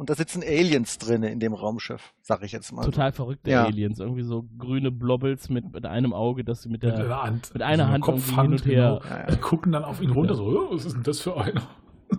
[0.00, 2.86] Und da sitzen Aliens drinne in dem Raumschiff, sag ich jetzt mal.
[2.86, 3.66] Total verrückte Ja.
[3.66, 3.98] Aliens.
[3.98, 6.92] Irgendwie so grüne Blobbles mit, mit einem Auge, das sie mit der.
[6.96, 9.00] mit, einer Hand, mit einer so Hand irgendwie hin und her.
[9.02, 9.14] genau.
[9.18, 9.38] Ja, Die ja.
[9.38, 11.60] gucken dann auf ihn runter, so, "Oh, was ist denn das für einer?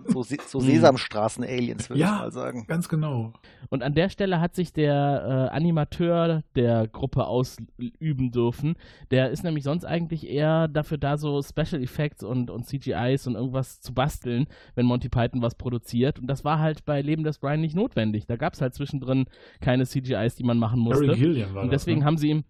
[0.08, 0.66] So, so Hm.
[0.66, 2.14] Sesamstraßen-Aliens, würde Ja.
[2.16, 2.64] ich mal sagen.
[2.66, 3.32] Ganz genau.
[3.70, 8.74] Und an der Stelle hat sich der äh, Animateur der Gruppe ausüben dürfen.
[9.10, 13.34] Der ist nämlich sonst eigentlich eher dafür da, so Special Effects und, und CGIs und
[13.34, 16.18] irgendwas zu basteln, wenn Monty Python was produziert.
[16.18, 18.26] Und das war halt bei Leben des Brian nicht notwendig.
[18.26, 19.26] Da gab es halt zwischendrin
[19.60, 21.06] keine CGIs, die man machen musste.
[21.08, 22.06] Harry Gillian war Und deswegen das, ne?
[22.06, 22.44] haben sie ihm,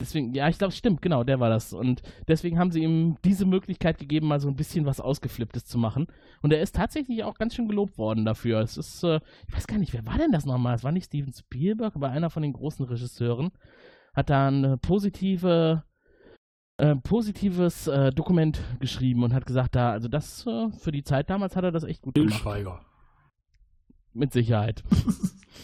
[0.00, 1.72] deswegen, ja, ich glaube, stimmt, genau, der war das.
[1.72, 5.78] Und deswegen haben sie ihm diese Möglichkeit gegeben, mal so ein bisschen was Ausgeflipptes zu
[5.78, 6.06] machen.
[6.42, 8.60] Und er ist tatsächlich auch ganz schön gelobt worden dafür.
[8.60, 10.74] Es ist, äh, ich weiß gar nicht, wer war denn das nochmal?
[10.74, 13.50] Es war nicht Steven Spielberg, aber einer von den großen Regisseuren.
[14.14, 15.84] Hat da eine positive,
[16.76, 21.30] äh, positives äh, Dokument geschrieben und hat gesagt, da, also das, äh, für die Zeit
[21.30, 22.34] damals hat er das echt gut gemacht.
[22.34, 22.84] Schweiger.
[24.12, 24.84] Mit Sicherheit.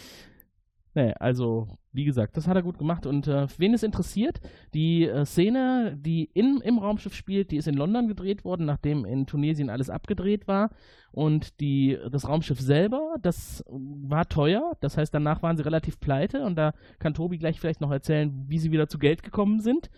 [0.94, 3.06] nee, also, wie gesagt, das hat er gut gemacht.
[3.06, 4.40] Und äh, wen es interessiert,
[4.74, 9.04] die äh, Szene, die in, im Raumschiff spielt, die ist in London gedreht worden, nachdem
[9.04, 10.70] in Tunesien alles abgedreht war.
[11.12, 14.76] Und die, das Raumschiff selber, das war teuer.
[14.80, 16.44] Das heißt, danach waren sie relativ pleite.
[16.44, 19.90] Und da kann Tobi gleich vielleicht noch erzählen, wie sie wieder zu Geld gekommen sind,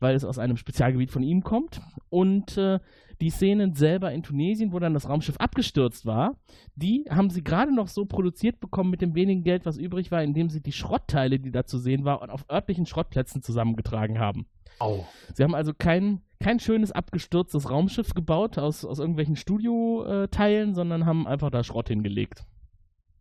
[0.00, 1.80] weil es aus einem Spezialgebiet von ihm kommt.
[2.10, 2.80] Und äh,
[3.20, 6.36] die Szenen selber in Tunesien, wo dann das Raumschiff abgestürzt war,
[6.74, 10.22] die haben sie gerade noch so produziert bekommen mit dem wenigen Geld, was übrig war,
[10.22, 14.46] indem sie die Schrottteile, die da zu sehen waren, auf örtlichen Schrottplätzen zusammengetragen haben.
[14.78, 15.06] Au.
[15.34, 21.26] Sie haben also kein, kein schönes abgestürztes Raumschiff gebaut aus, aus irgendwelchen Studioteilen, sondern haben
[21.26, 22.44] einfach da Schrott hingelegt.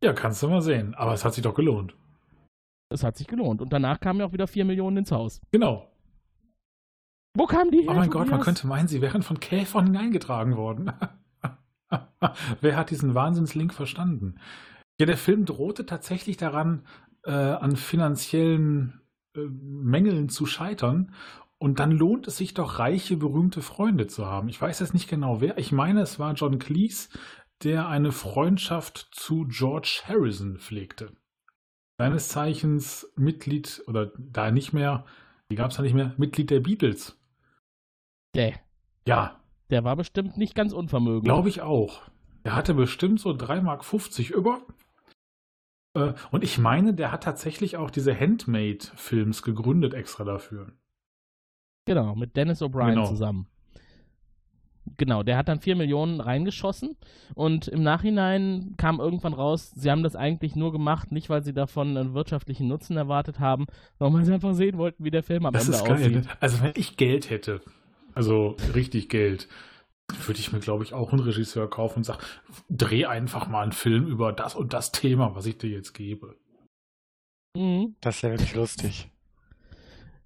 [0.03, 0.93] Ja, kannst du mal sehen.
[0.95, 1.95] Aber es hat sich doch gelohnt.
[2.89, 3.61] Es hat sich gelohnt.
[3.61, 5.41] Und danach kamen ja auch wieder 4 Millionen ins Haus.
[5.51, 5.89] Genau.
[7.35, 7.91] Wo kamen die her?
[7.91, 10.91] Oh mein Gott, man könnte meinen, sie wären von Käfern hineingetragen worden.
[12.61, 14.35] Wer hat diesen Wahnsinnslink verstanden?
[14.99, 16.83] Ja, der Film drohte tatsächlich daran,
[17.25, 19.01] äh, an finanziellen
[19.35, 21.13] äh, Mängeln zu scheitern.
[21.57, 24.49] Und dann lohnt es sich doch, reiche, berühmte Freunde zu haben.
[24.49, 25.57] Ich weiß jetzt nicht genau wer.
[25.57, 27.09] Ich meine, es war John Cleese,
[27.63, 31.11] der eine Freundschaft zu George Harrison pflegte.
[31.97, 35.05] Seines Zeichens Mitglied, oder da nicht mehr,
[35.49, 37.17] die gab es ja nicht mehr, Mitglied der Beatles.
[38.35, 38.59] Der,
[39.07, 41.23] Ja, der war bestimmt nicht ganz unvermögend.
[41.23, 42.03] glaube ich auch.
[42.43, 44.61] Er hatte bestimmt so 3,50 Mark über.
[45.95, 50.73] Äh, und ich meine, der hat tatsächlich auch diese Handmade-Films gegründet extra dafür.
[51.85, 53.07] Genau, mit Dennis O'Brien Genau.
[53.07, 53.47] zusammen.
[54.97, 56.95] Genau, der hat dann 4 Millionen reingeschossen
[57.33, 61.53] und im Nachhinein kam irgendwann raus, sie haben das eigentlich nur gemacht, nicht weil sie
[61.53, 63.65] davon einen wirtschaftlichen Nutzen erwartet haben,
[63.97, 65.95] sondern weil sie einfach sehen wollten, wie der Film am Das Ende ist geil.
[65.95, 66.27] aussieht.
[66.39, 67.61] Also wenn ich Geld hätte,
[68.13, 69.47] also richtig Geld,
[70.07, 72.23] würde ich mir, glaube ich, auch einen Regisseur kaufen und sagen,
[72.69, 76.35] dreh einfach mal einen Film über das und das Thema, was ich dir jetzt gebe.
[77.55, 77.95] Mhm.
[78.01, 79.09] Das wäre wirklich lustig.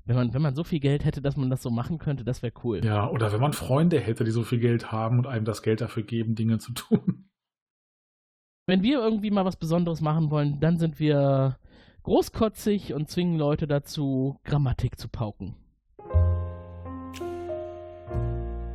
[0.05, 2.41] Wenn man, wenn man so viel Geld hätte, dass man das so machen könnte, das
[2.41, 2.83] wäre cool.
[2.83, 5.81] Ja, oder wenn man Freunde hätte, die so viel Geld haben und einem das Geld
[5.81, 7.29] dafür geben, Dinge zu tun.
[8.65, 11.59] Wenn wir irgendwie mal was Besonderes machen wollen, dann sind wir
[12.03, 15.55] großkotzig und zwingen Leute dazu, Grammatik zu pauken.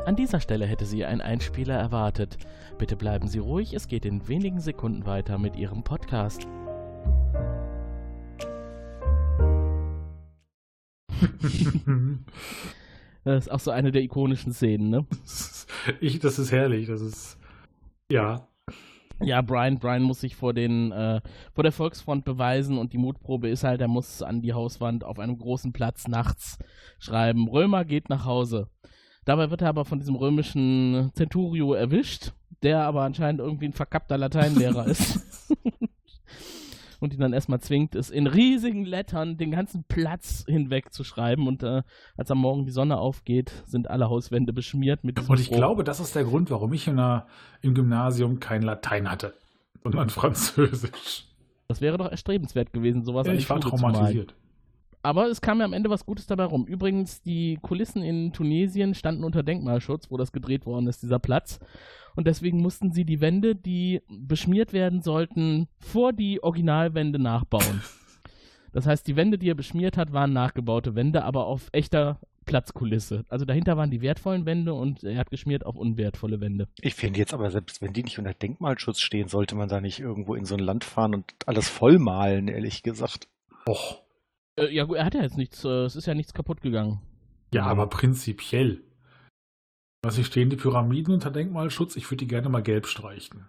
[0.04, 2.36] An dieser Stelle hätte sie ein Einspieler erwartet.
[2.76, 6.46] Bitte bleiben Sie ruhig, es geht in wenigen Sekunden weiter mit Ihrem Podcast.
[13.26, 15.06] Das ist auch so eine der ikonischen Szenen, ne?
[16.02, 16.88] ich, das ist herrlich.
[16.88, 17.38] Das ist,
[18.12, 18.46] ja,
[19.22, 21.22] Ja, Brian, Brian muss sich vor, den, äh,
[21.54, 25.18] vor der Volksfront beweisen und die Mutprobe ist halt, er muss an die Hauswand auf
[25.18, 26.58] einem großen Platz nachts
[26.98, 28.68] schreiben, Römer geht nach Hause.
[29.24, 32.32] Dabei wird er aber von diesem römischen Centurio erwischt,
[32.62, 35.20] der aber anscheinend irgendwie ein verkappter Lateinlehrer ist.
[37.04, 41.46] und ihn dann erstmal zwingt, es in riesigen Lettern den ganzen Platz hinweg zu schreiben.
[41.46, 41.82] Und äh,
[42.16, 45.56] als am Morgen die Sonne aufgeht, sind alle Hauswände beschmiert mit Und ich Spruch.
[45.56, 47.26] glaube, das ist der Grund, warum ich in der,
[47.60, 49.34] im Gymnasium kein Latein hatte,
[49.82, 51.26] sondern Französisch.
[51.68, 54.34] das wäre doch erstrebenswert gewesen, sowas die ich war traumatisiert.
[55.04, 56.66] Aber es kam ja am Ende was Gutes dabei rum.
[56.66, 61.60] Übrigens, die Kulissen in Tunesien standen unter Denkmalschutz, wo das gedreht worden ist, dieser Platz.
[62.16, 67.82] Und deswegen mussten sie die Wände, die beschmiert werden sollten, vor die Originalwände nachbauen.
[68.72, 73.24] Das heißt, die Wände, die er beschmiert hat, waren nachgebaute Wände, aber auf echter Platzkulisse.
[73.28, 76.66] Also dahinter waren die wertvollen Wände und er hat geschmiert auf unwertvolle Wände.
[76.80, 80.00] Ich finde jetzt aber, selbst wenn die nicht unter Denkmalschutz stehen, sollte man da nicht
[80.00, 83.28] irgendwo in so ein Land fahren und alles vollmalen, ehrlich gesagt.
[83.68, 84.03] Och,
[84.56, 87.00] Äh, ja, gut, er hat ja jetzt nichts, äh, es ist ja nichts kaputt gegangen.
[87.52, 88.82] ja, aber prinzipiell.
[90.02, 93.46] Was hier stehen, die Pyramiden unter Denkmalschutz, ich würde die gerne mal gelb streichen.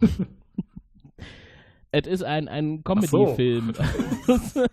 [1.92, 2.82] Es ist ein, ein so.
[2.82, 3.72] Comedy-Film.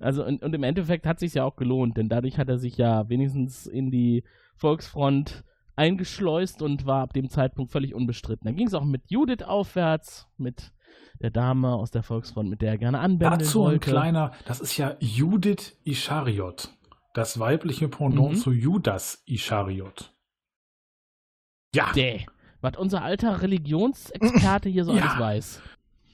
[0.00, 2.76] also, und, und im Endeffekt hat sich ja auch gelohnt, denn dadurch hat er sich
[2.78, 4.24] ja wenigstens in die
[4.56, 5.44] Volksfront
[5.76, 8.46] eingeschleust und war ab dem Zeitpunkt völlig unbestritten.
[8.46, 10.72] Dann ging es auch mit Judith aufwärts, mit
[11.22, 13.90] der Dame aus der Volksfront, mit der er gerne anbändeln Dazu ein wollte.
[13.90, 16.68] kleiner, das ist ja Judith Ischariot.
[17.14, 18.36] Das weibliche Pendant Mhm.
[18.36, 20.12] zu Judas Ischariot.
[21.74, 22.26] Ja, Däh.
[22.60, 25.02] Was unser alter Religionsexperte hier so Ja.
[25.02, 25.62] alles weiß.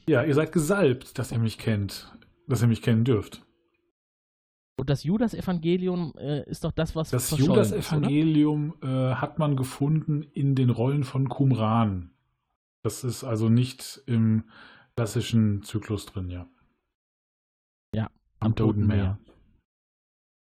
[0.07, 2.11] ja, ihr seid gesalbt, dass ihr mich kennt,
[2.47, 3.43] dass ihr mich kennen dürft.
[4.79, 7.37] Und das Judas-Evangelium äh, ist doch das, was Das?
[7.37, 12.13] Judas-Evangelium äh, hat man gefunden in den Rollen von Qumran.
[12.85, 14.45] Das ist also nicht im
[14.99, 16.51] klassischen Zyklus drin, ja.
[17.95, 19.21] Ja, am Toten Meer.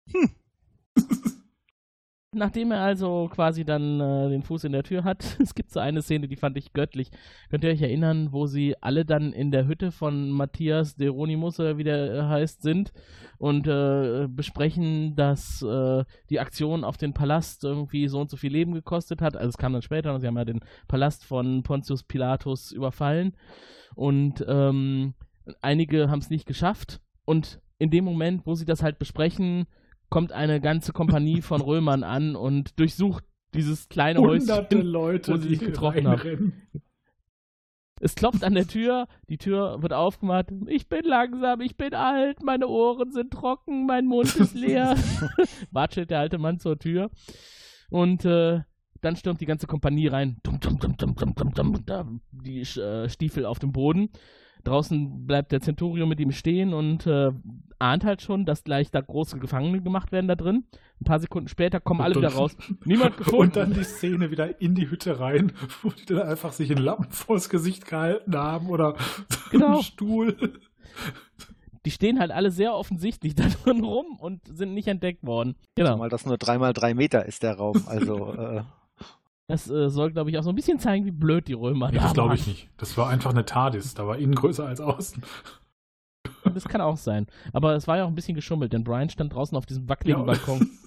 [2.33, 5.79] Nachdem er also quasi dann äh, den Fuß in der Tür hat, es gibt so
[5.79, 7.11] eine Szene, die fand ich göttlich.
[7.49, 11.77] Könnt ihr euch erinnern, wo sie alle dann in der Hütte von Matthias Deronimus, oder
[11.77, 12.91] wie der äh, heißt, sind
[13.37, 18.51] und äh, besprechen, dass äh, die Aktion auf den Palast irgendwie so und so viel
[18.51, 19.35] Leben gekostet hat.
[19.35, 23.35] Also es kam dann später, sie haben ja den Palast von Pontius Pilatus überfallen
[23.95, 25.13] und ähm,
[25.61, 29.67] einige haben es nicht geschafft und in dem Moment, wo sie das halt besprechen,
[30.13, 33.23] kommt eine ganze Kompanie von Römern an und durchsucht
[33.55, 34.87] dieses kleine Hunderte Häuschen.
[34.87, 36.53] Leute, wo sie sich getroffen haben.
[37.99, 40.51] Es klopft an der Tür, die Tür wird aufgemacht.
[40.67, 44.95] Ich bin langsam, ich bin alt, meine Ohren sind trocken, mein Mund ist leer.
[45.71, 47.09] Watschelt der alte Mann zur Tür.
[47.89, 48.61] Und äh,
[49.01, 50.37] dann stürmt die ganze Kompanie rein.
[50.43, 54.11] Dum, dum, dum, dum, dum, dum, dum, da, die äh, Stiefel auf dem Boden.
[54.63, 57.31] Draußen bleibt der Centurion mit ihm stehen und äh,
[57.79, 60.63] ahnt halt schon, dass gleich da große Gefangene gemacht werden da drin.
[61.01, 62.55] Ein paar Sekunden später kommen alle wieder raus.
[62.85, 63.41] Niemand gefunden.
[63.41, 66.83] Und dann die Szene wieder in die Hütte rein, wo die dann einfach sich einen
[66.83, 68.95] Lappen vors Gesicht gehalten haben oder
[69.51, 69.73] Genau.
[69.73, 70.59] einen Stuhl.
[71.85, 75.55] Die stehen halt alle sehr offensichtlich da drin rum und sind nicht entdeckt worden.
[75.75, 75.97] Genau.
[75.97, 77.83] Mal das nur dreimal drei Meter ist der Raum.
[77.87, 78.61] Also äh,
[79.47, 81.97] Das äh, soll, glaube ich, auch so ein bisschen zeigen, wie blöd die Römer Nee,
[81.97, 82.37] da das glaube waren.
[82.37, 82.69] ich nicht.
[82.77, 83.93] Das war einfach eine TARDIS.
[83.93, 85.21] Da war innen größer als außen.
[86.53, 87.27] Das kann auch sein.
[87.51, 90.21] Aber es war ja auch ein bisschen geschummelt, denn Brian stand draußen auf diesem wackeligen
[90.21, 90.25] Ja.
[90.25, 90.69] Balkon,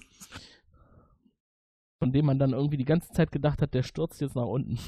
[1.99, 4.79] von dem man dann irgendwie die ganze Zeit gedacht hat, der stürzt jetzt nach unten.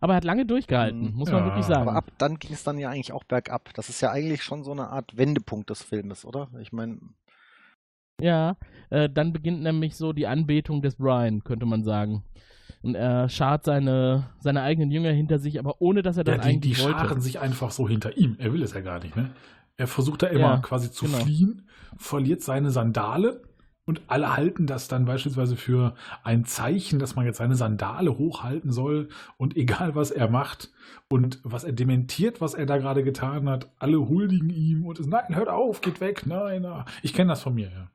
[0.00, 1.16] Aber er hat lange durchgehalten, Mhm.
[1.16, 1.82] muss man Ja, wirklich sagen.
[1.88, 3.72] Aber ab dann ging es dann ja eigentlich auch bergab.
[3.74, 6.48] Das ist ja eigentlich schon so eine Art Wendepunkt des Filmes, oder?
[6.60, 6.98] Ich meine,
[8.20, 8.56] Ja,
[8.90, 12.24] äh, dann beginnt nämlich so die Anbetung des Brian, könnte man sagen.
[12.82, 16.42] Und er schart seine, seine eigenen Jünger hinter sich, aber ohne dass er das Ja,
[16.42, 16.98] die, die eigentlich wollte.
[17.00, 18.36] scharen sich einfach so hinter ihm.
[18.38, 19.30] Er will es ja gar nicht, ne?
[19.76, 21.18] Er versucht da immer Ja, quasi zu genau.
[21.18, 23.42] fliehen, verliert seine Sandale
[23.86, 28.70] und alle halten das dann beispielsweise für ein Zeichen, dass man jetzt seine Sandale hochhalten
[28.70, 30.70] soll und egal was er macht
[31.08, 35.06] und was er dementiert, was er da gerade getan hat, alle huldigen ihm und es,
[35.06, 36.84] nein, hört auf, geht weg, nein, nein.
[37.02, 37.90] ich kenne das von mir, ja.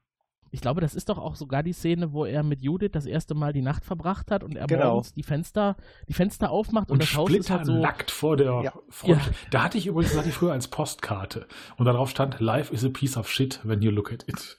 [0.52, 3.36] Ich glaube, das ist doch auch sogar die Szene, wo er mit Judith das erste
[3.36, 4.92] Mal die Nacht verbracht hat und er Genau.
[4.94, 5.76] morgens die Fenster,
[6.08, 7.72] die Fenster aufmacht und, Und das Haus ist halt so.
[7.74, 8.74] splitternackt vor der Ja.
[8.90, 9.18] Front.
[9.26, 9.32] Ja.
[9.52, 11.48] Da hatte ich übrigens, hatte ich früher als Postkarte.
[11.78, 14.58] Und darauf stand, Life is a piece of shit when you look at it.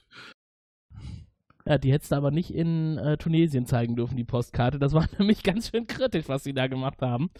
[1.66, 4.78] Ja, die hättest du aber nicht in äh, Tunesien zeigen dürfen, die Postkarte.
[4.78, 7.30] Das war nämlich ganz schön kritisch, was sie da gemacht haben.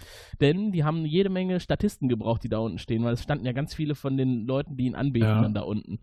[0.41, 3.53] Denn die haben jede Menge Statisten gebraucht, die da unten stehen, weil es standen ja
[3.53, 5.41] ganz viele von den Leuten, die ihn anbeten, Ja.
[5.43, 6.01] dann da unten.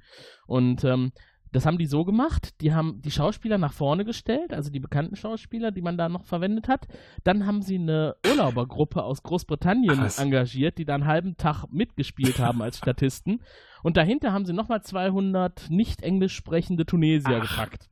[0.47, 1.11] Und ähm,
[1.51, 5.15] das haben die so gemacht, die haben die Schauspieler nach vorne gestellt, also die bekannten
[5.15, 6.87] Schauspieler, die man da noch verwendet hat.
[7.23, 10.19] Dann haben sie eine Urlaubergruppe aus Großbritannien Krass.
[10.19, 13.41] engagiert, die da einen halben Tag mitgespielt haben als Statisten.
[13.83, 17.49] Und dahinter haben sie nochmal 200 nicht englisch sprechende Tunesier Ach.
[17.49, 17.89] gepackt.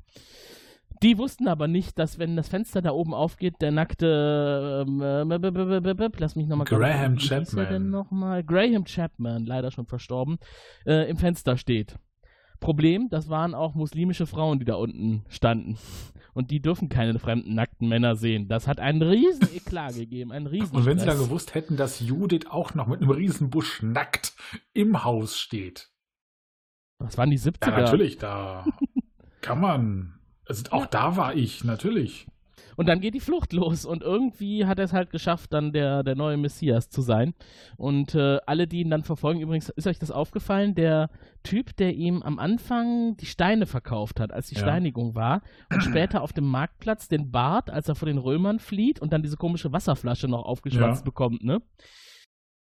[1.04, 6.10] Die wussten aber nicht, dass wenn das Fenster da oben aufgeht, der nackte, ähm, äh,
[6.18, 7.92] lass mich nochmal Graham Chapman.
[8.46, 10.38] Graham Chapman, leider schon verstorben,
[10.86, 11.98] äh, im Fenster steht.
[12.60, 15.78] Problem, das waren auch muslimische Frauen, die da unten standen.
[16.34, 18.48] Und die dürfen keine fremden nackten Männer sehen.
[18.50, 21.20] Das hat einen riesen Eklat gegeben, einen riesen Und wenn sie Stress.
[21.20, 24.34] gewusst hätten, dass Judith auch noch mit einem Riesenbusch nackt
[24.74, 25.90] im Haus steht.
[27.00, 27.72] Das waren die 70er.
[27.72, 28.66] Ja, natürlich, da
[29.42, 30.20] kann man.
[30.48, 32.28] Also auch da war ich, natürlich.
[32.76, 36.04] Und dann geht die Flucht los und irgendwie hat er es halt geschafft, dann der,
[36.04, 37.34] der neue Messias zu sein.
[37.78, 40.76] Und äh, alle, die ihn dann verfolgen, übrigens, ist euch das aufgefallen?
[40.76, 41.10] Der
[41.44, 44.62] Typ, der ihm am Anfang die Steine verkauft hat, als die Ja.
[44.62, 45.42] Steinigung war
[45.72, 49.22] und später auf dem Marktplatz den Bart, als er vor den Römern flieht und dann
[49.24, 51.06] diese komische Wasserflasche noch aufgeschwatzt Ja.
[51.06, 51.62] bekommt, ne?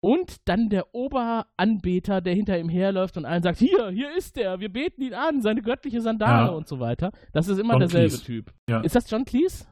[0.05, 4.59] Und dann der Oberanbeter, der hinter ihm herläuft und allen sagt, hier, hier ist er,
[4.59, 6.57] wir beten ihn an, seine göttliche Sandale Ja.
[6.57, 7.13] und so weiter.
[7.33, 8.25] Das ist immer John derselbe Cleese.
[8.25, 8.53] Typ.
[8.69, 8.81] Ja.
[8.81, 9.65] Ist das John Cleese?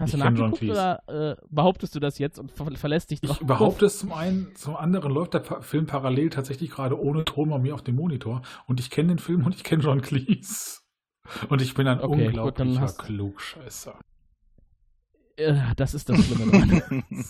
[0.00, 3.38] Hast Ich du nachgeguckt oder äh, behauptest du das jetzt und ver verlässt dich drauf?
[3.40, 7.24] Ich behaupte es zum einen, zum anderen läuft der Pa- Film parallel tatsächlich gerade ohne
[7.24, 8.42] Ton bei mir auf dem Monitor.
[8.66, 10.80] Und ich kenne den Film und ich kenne John Cleese.
[11.48, 13.98] Und ich bin ein Okay, gut, unglaublicher hast- Klugscheißer.
[15.36, 17.02] Äh, das ist das Schlimme.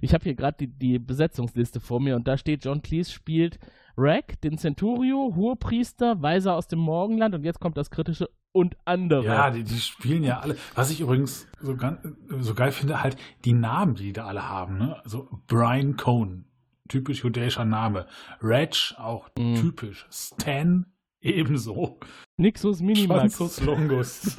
[0.00, 3.58] Ich habe hier gerade die, die Besetzungsliste vor mir und da steht, John Cleese spielt
[4.00, 9.24] Rack, den Centurio, Hohepriester, Weiser aus dem Morgenland und jetzt kommt das kritische und andere.
[9.24, 10.56] Ja, die, die spielen ja alle.
[10.74, 12.00] Was ich übrigens so, ganz,
[12.40, 14.78] so geil finde, halt die Namen, die die da alle haben.
[14.78, 14.96] Ne?
[15.04, 16.46] Also Brian Cohn,
[16.88, 18.06] typisch judäischer Name.
[18.42, 19.54] Reg, auch Mhm.
[19.56, 20.06] typisch.
[20.10, 20.86] Stan,
[21.20, 22.00] ebenso.
[22.38, 23.36] Nixus Minimax.
[23.36, 24.38] Schwanzus Longus.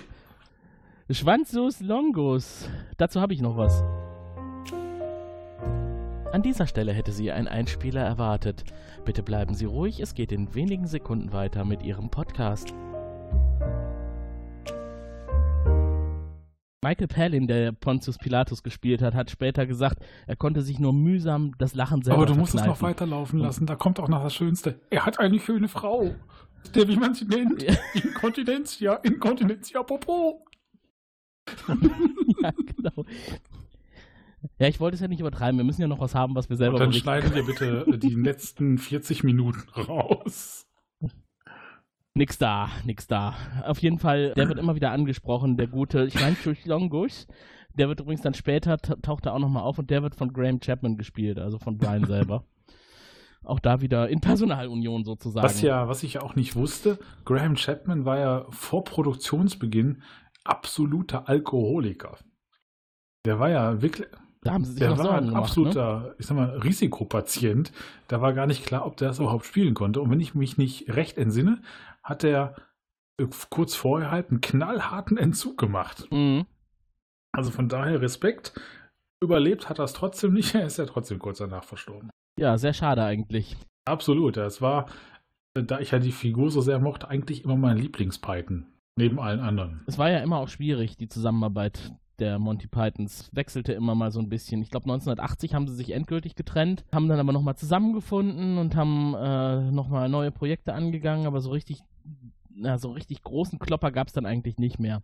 [1.09, 2.69] Schwanzus Longus.
[2.97, 3.83] Dazu habe ich noch was.
[6.31, 8.63] An dieser Stelle hätte sie einen Einspieler erwartet.
[9.03, 12.73] Bitte bleiben Sie ruhig, es geht in wenigen Sekunden weiter mit Ihrem Podcast.
[16.81, 21.51] Michael Palin, der Pontius Pilatus gespielt hat, hat später gesagt, er konnte sich nur mühsam
[21.57, 23.65] das Lachen selber Aber du musst es noch weiterlaufen lassen.
[23.65, 24.79] Da kommt auch noch das Schönste.
[24.89, 26.15] Er hat eine schöne Frau.
[26.73, 27.61] Der, wie man sie nennt.
[27.61, 27.75] Ja.
[27.93, 30.45] Inkontinenzia, Inkontinenzia Popo.
[32.41, 33.05] ja, genau.
[34.59, 35.57] Ja, ich wollte es ja nicht übertreiben.
[35.57, 38.15] Wir müssen ja noch was haben, was wir selber Und dann schneiden wir bitte die
[38.15, 40.67] letzten 40 Minuten raus.
[42.13, 43.35] Nix da, nix da.
[43.65, 46.35] Auf jeden Fall, der wird immer wieder angesprochen, der gute, ich meine,
[46.65, 47.27] Longus.
[47.75, 50.33] Der wird übrigens dann später, ta- taucht er auch nochmal auf und der wird von
[50.33, 52.43] Graham Chapman gespielt, also von Brian selber.
[53.43, 55.45] auch da wieder in Personalunion sozusagen.
[55.45, 60.01] Was ja, was ich ja auch nicht wusste, Graham Chapman war ja vor Produktionsbeginn
[60.43, 62.17] absoluter Alkoholiker.
[63.25, 64.07] Der war ja wirklich,
[64.43, 65.43] da haben sie sich der noch war Sorgen ein gemacht, ne?
[65.43, 67.71] absoluter, ich sag mal, Risikopatient.
[68.07, 70.01] Da war gar nicht klar, ob der das überhaupt spielen konnte.
[70.01, 71.61] Und wenn ich mich nicht recht entsinne,
[72.01, 72.55] hat er
[73.19, 76.07] äh, kurz vorher halt einen knallharten Entzug gemacht.
[76.11, 76.45] Mhm.
[77.31, 78.59] Also von daher Respekt.
[79.23, 80.55] Überlebt hat er es trotzdem nicht.
[80.55, 82.09] Er ist ja trotzdem kurz danach verstorben.
[82.39, 83.55] Ja, sehr schade eigentlich.
[83.85, 84.37] Absolut.
[84.37, 84.87] Das war,
[85.53, 88.65] äh, da ich ja die Figur so sehr mochte, eigentlich immer mein Lieblingspython.
[88.97, 89.83] Neben allen anderen.
[89.87, 93.29] Es war ja immer auch schwierig, die Zusammenarbeit der Monty Pythons.
[93.33, 94.61] Wechselte immer mal so ein bisschen.
[94.61, 99.13] Ich glaube, 1980 haben sie sich endgültig getrennt, haben dann aber nochmal zusammengefunden und haben
[99.15, 101.81] äh, nochmal neue Projekte angegangen, aber so richtig,
[102.49, 105.01] na, so richtig großen Klopper gab es dann eigentlich nicht mehr.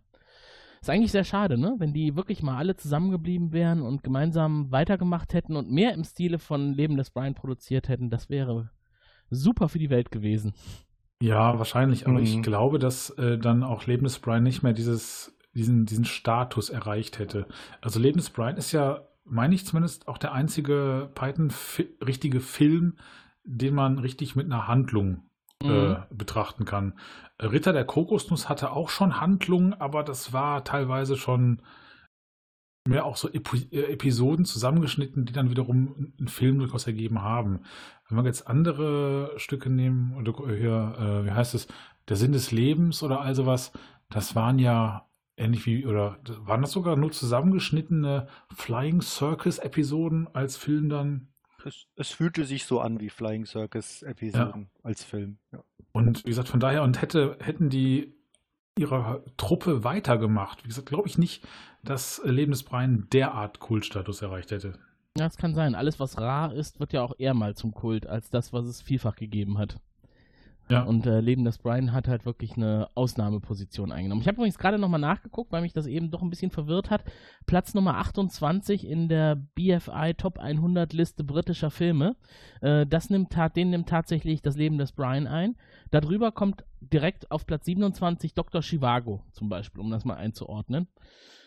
[0.80, 1.74] Ist eigentlich sehr schade, ne?
[1.78, 6.38] Wenn die wirklich mal alle zusammengeblieben wären und gemeinsam weitergemacht hätten und mehr im Stile
[6.38, 8.70] von Leben des Brian produziert hätten, das wäre
[9.28, 10.54] super für die Welt gewesen.
[11.20, 12.42] Ja, wahrscheinlich, aber ich Mhm.
[12.42, 17.18] glaube, dass äh, dann auch Leben des Brian nicht mehr dieses, diesen, diesen Status erreicht
[17.18, 17.46] hätte.
[17.80, 22.96] Also Leben des Brian ist ja, meine ich zumindest, auch der einzige Python-richtige Film,
[23.44, 25.28] den man richtig mit einer Handlung
[25.62, 25.70] Mhm.
[25.70, 26.94] äh, betrachten kann.
[27.38, 31.62] Äh, Ritter der Kokosnuss hatte auch schon Handlungen, aber das war teilweise schon
[32.86, 37.60] mehr auch so Epi äh, Episoden zusammengeschnitten, die dann wiederum einen Film durchaus ergeben haben.
[38.08, 41.66] Wenn wir jetzt andere Stücke nehmen, oder hier, äh, wie heißt es,
[42.08, 43.72] Der Sinn des Lebens oder all sowas,
[44.08, 45.07] das waren ja
[45.38, 51.28] ähnlich wie, oder waren das sogar nur zusammengeschnittene Flying Circus Episoden als Film dann?
[51.64, 55.38] Es, es fühlte sich so an wie Flying Circus Episoden als Film.
[55.52, 55.62] Ja.
[55.92, 58.14] Und wie gesagt, von daher, und hätte, hätten die
[58.78, 61.46] ihrer Truppe weitergemacht, wie gesagt, glaube ich nicht,
[61.82, 64.74] dass Leben des Brian derart Kultstatus erreicht hätte.
[65.16, 65.74] Ja, das kann sein.
[65.74, 68.80] Alles, was rar ist, wird ja auch eher mal zum Kult, als das, was es
[68.80, 69.80] vielfach gegeben hat.
[70.70, 70.82] Ja.
[70.82, 74.20] Und äh, Leben des Brian hat halt wirklich eine Ausnahmeposition eingenommen.
[74.20, 77.04] Ich habe übrigens gerade nochmal nachgeguckt, weil mich das eben doch ein bisschen verwirrt hat.
[77.46, 82.16] Platz Nummer 28 in der BFI Top 100 Liste britischer Filme.
[82.60, 85.56] Äh, das nimmt, den nimmt tatsächlich das Leben des Brian ein.
[85.90, 88.62] Darüber kommt direkt auf Platz 27 Dr.
[88.62, 90.86] Chivago zum Beispiel, um das mal einzuordnen.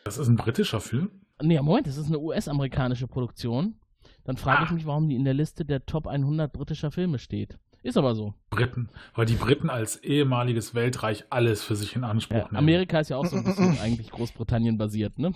[0.03, 1.11] Das ist ein britischer Film?
[1.41, 3.75] Nee, Moment, das ist eine US-amerikanische Produktion.
[4.23, 4.73] Dann frage ich Ah.
[4.73, 7.57] mich, warum die in der Liste der Top 100 britischer Filme steht.
[7.83, 8.33] Ist aber so.
[8.51, 8.89] Briten.
[9.15, 12.57] Weil die Briten als ehemaliges Weltreich alles für sich in Anspruch Ja, nehmen.
[12.57, 15.31] Amerika ist ja auch so ein bisschen eigentlich Großbritannien basiert, ne?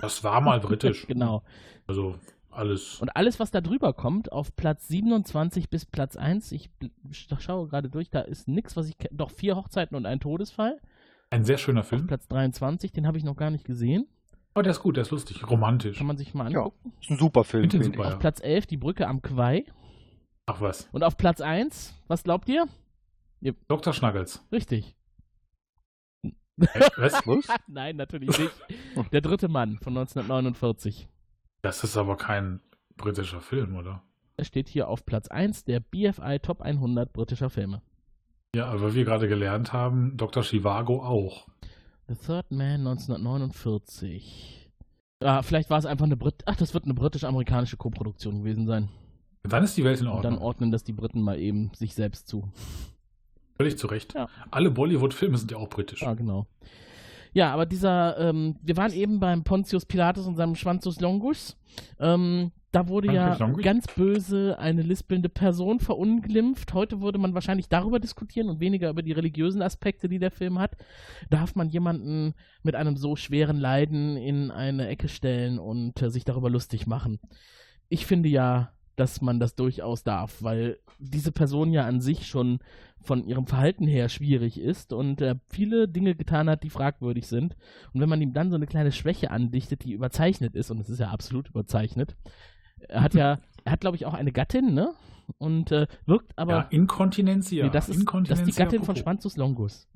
[0.00, 1.06] Das war mal britisch.
[1.08, 1.42] genau.
[1.88, 2.14] Also
[2.50, 3.00] alles.
[3.00, 6.70] Und alles, was da drüber kommt, auf Platz 27 bis Platz 1, ich
[7.10, 9.16] schaue gerade durch, da ist nichts, was ich kenne.
[9.16, 10.78] Doch vier Hochzeiten und ein Todesfall.
[11.30, 12.06] Ein sehr schöner Auf Film.
[12.06, 14.06] Platz 23, den habe ich noch gar nicht gesehen.
[14.54, 15.98] Aber der ist gut, der ist lustig, romantisch.
[15.98, 16.58] Kann man sich mal Ja.
[16.60, 16.92] angucken.
[17.00, 17.68] Ist ein super Film.
[17.70, 17.96] Super, ich.
[17.96, 18.04] ja.
[18.06, 19.64] Auf Platz 11, die Brücke am Quai.
[20.48, 20.88] Ach was.
[20.92, 22.66] Und auf Platz 1, was glaubt ihr?
[23.68, 23.92] Dr.
[23.92, 24.42] Schnaggels.
[24.50, 24.96] Richtig.
[26.56, 27.22] Was?
[27.68, 28.52] Nein, natürlich nicht.
[29.12, 31.06] Der dritte Mann von 1949.
[31.60, 32.60] Das ist aber kein
[32.96, 34.02] britischer Film, oder?
[34.38, 37.82] Er steht hier auf Platz 1 der BFI Top 100 britischer Filme.
[38.54, 40.42] Ja, aber wie wir gerade gelernt haben, Dr.
[40.42, 41.46] Chivago auch.
[42.08, 44.70] The Third Man 1949.
[45.20, 46.42] Ah, vielleicht war es einfach eine Brit.
[46.46, 48.88] Ach, das wird eine britisch-amerikanische Koproduktion gewesen sein.
[49.42, 50.46] Dann ist die Welt in Und dann Ordnung.
[50.46, 52.50] ordnen das die Briten mal eben sich selbst zu.
[53.56, 54.14] Völlig zu Recht.
[54.14, 54.28] Ja.
[54.50, 56.02] Alle Bollywood-Filme sind ja auch britisch.
[56.02, 56.46] Ja, genau.
[57.32, 61.56] Ja, aber dieser, ähm, wir waren eben beim Pontius Pilatus und seinem Schwanzus Longus.
[61.98, 63.62] Ähm, da wurde ja Longus?
[63.62, 66.74] ganz böse eine lispelnde Person verunglimpft.
[66.74, 70.58] Heute würde man wahrscheinlich darüber diskutieren und weniger über die religiösen Aspekte, die der Film
[70.58, 70.76] hat.
[71.30, 76.24] Darf man jemanden mit einem so schweren Leiden in eine Ecke stellen und äh, sich
[76.24, 77.18] darüber lustig machen?
[77.88, 82.58] Ich finde ja, dass man das durchaus darf, weil diese Person ja an sich schon
[83.00, 87.56] von ihrem Verhalten her schwierig ist und äh, viele Dinge getan hat, die fragwürdig sind.
[87.94, 90.90] Und wenn man ihm dann so eine kleine Schwäche andichtet, die überzeichnet ist, und es
[90.90, 92.16] ist ja absolut überzeichnet,
[92.88, 94.92] er hat ja, er hat glaube ich auch eine Gattin, ne?
[95.38, 96.52] Und äh, wirkt aber.
[96.52, 97.66] ja, Inkontinentia.
[97.66, 98.96] nee, das, ist, das ist die Gattin von.
[98.96, 99.86] Schwanzus Longus.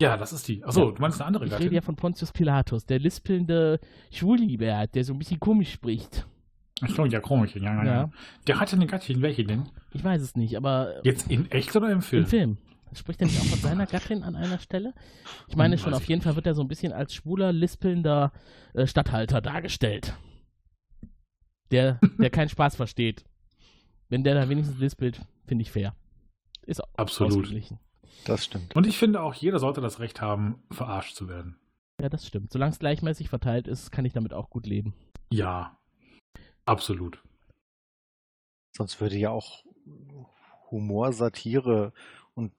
[0.00, 0.62] Ja, das ist die.
[0.64, 0.92] Achso, Ja.
[0.92, 1.64] du meinst eine andere Ich Gattin?
[1.64, 6.26] rede ja von Pontius Pilatus, der lispelnde Schwulibert, der so ein bisschen komisch spricht.
[6.82, 7.54] Achso, ja, komisch.
[7.56, 7.84] Ja, ja, ja.
[7.84, 8.10] Ja.
[8.46, 9.22] Der hatte eine Gattin.
[9.22, 9.68] Welche denn?
[9.92, 12.24] Ich weiß es nicht, aber Jetzt in echt oder im Film?
[12.24, 12.58] Im Film.
[12.94, 14.92] Spricht er nicht auch von seiner Gattin an einer Stelle?
[15.48, 18.32] Ich meine Hm, schon, auf jeden Fall wird er so ein bisschen als schwuler, lispelnder
[18.74, 20.14] äh, Statthalter dargestellt.
[21.70, 23.24] Der, der keinen Spaß versteht.
[24.10, 25.94] Wenn der da wenigstens lispelt, finde ich fair.
[26.66, 27.32] Ist Absolut.
[27.32, 27.78] ausgeglichen.
[28.26, 28.76] Das stimmt.
[28.76, 31.56] Und ich finde auch, jeder sollte das Recht haben, verarscht zu werden.
[32.00, 32.52] Ja, das stimmt.
[32.52, 34.92] Solange es gleichmäßig verteilt ist, kann ich damit auch gut leben.
[35.32, 35.78] Ja.
[36.64, 37.22] Absolut.
[38.76, 39.64] Sonst würde ja auch
[40.70, 41.92] Humor, Satire
[42.34, 42.52] und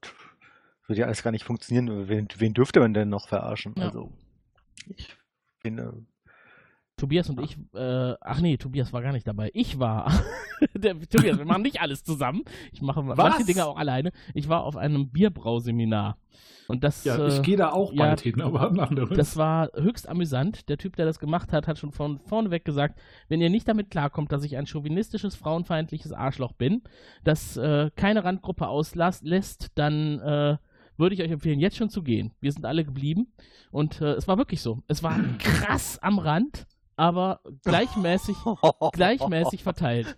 [0.87, 2.07] würde ja alles gar nicht funktionieren.
[2.07, 3.73] Wen, wen dürfte man denn noch verarschen?
[3.77, 3.85] Ja.
[3.85, 4.11] Also,
[4.95, 5.15] ich
[5.61, 6.05] finde,
[6.97, 9.49] Tobias und ich, äh, ach nee, Tobias war gar nicht dabei.
[9.53, 10.11] Ich war,
[10.75, 12.43] der, Tobias, wir machen nicht alles zusammen.
[12.71, 14.11] Ich mache manche Dinge auch alleine.
[14.33, 16.17] Ich war auf einem Bierbrauseminar.
[16.67, 19.17] Und das, Ja, äh, ich gehe da auch ja, beitreten, aber ein anderes.
[19.17, 20.69] Das war höchst amüsant.
[20.69, 23.91] Der Typ, der das gemacht hat, hat schon von vorneweg gesagt, wenn ihr nicht damit
[23.91, 26.83] klarkommt, dass ich ein chauvinistisches, frauenfeindliches Arschloch bin,
[27.23, 30.57] das äh, keine Randgruppe auslässt, dann äh,
[30.97, 32.31] würde ich euch empfehlen, jetzt schon zu gehen.
[32.39, 33.33] Wir sind alle geblieben
[33.71, 34.83] und äh, es war wirklich so.
[34.87, 36.65] Es war krass am Rand,
[36.95, 38.35] aber gleichmäßig,
[38.93, 40.15] gleichmäßig verteilt.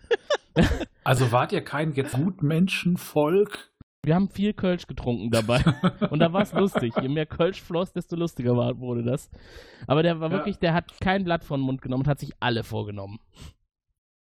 [1.03, 3.71] Also wart ihr kein jetzt Gutmenschenvolk?
[4.03, 5.63] Wir haben viel Kölsch getrunken dabei.
[6.11, 6.93] und da war es lustig.
[7.01, 9.31] Je mehr Kölsch floss, desto lustiger war, wurde das.
[9.87, 10.37] Aber der war Ja.
[10.37, 13.19] wirklich, der hat kein Blatt von den Mund genommen und hat sich alle vorgenommen.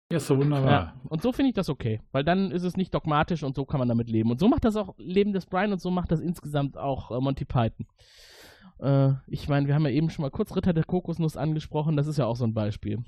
[0.10, 0.72] Ja, ist so wunderbar.
[0.72, 0.94] Ja.
[1.10, 2.00] Und so finde ich das okay.
[2.12, 4.32] Weil dann ist es nicht dogmatisch und so kann man damit leben.
[4.32, 7.20] Und so macht das auch Leben des Brian und so macht das insgesamt auch äh,
[7.20, 7.86] Monty Python.
[8.80, 12.08] Äh, ich meine, wir haben ja eben schon mal kurz Ritter der Kokosnuss angesprochen, das
[12.08, 13.00] ist ja auch so ein Beispiel.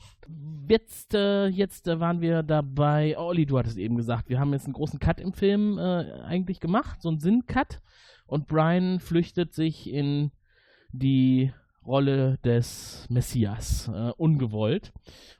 [0.67, 4.53] Jetzt, äh, jetzt äh, waren wir dabei, oh, Olli, du hattest eben gesagt, wir haben
[4.53, 7.81] jetzt einen großen Cut im Film äh, eigentlich gemacht, so einen Sinn-Cut.
[8.27, 10.31] Und Brian flüchtet sich in
[10.91, 11.51] die
[11.85, 14.91] Rolle des Messias, äh, ungewollt,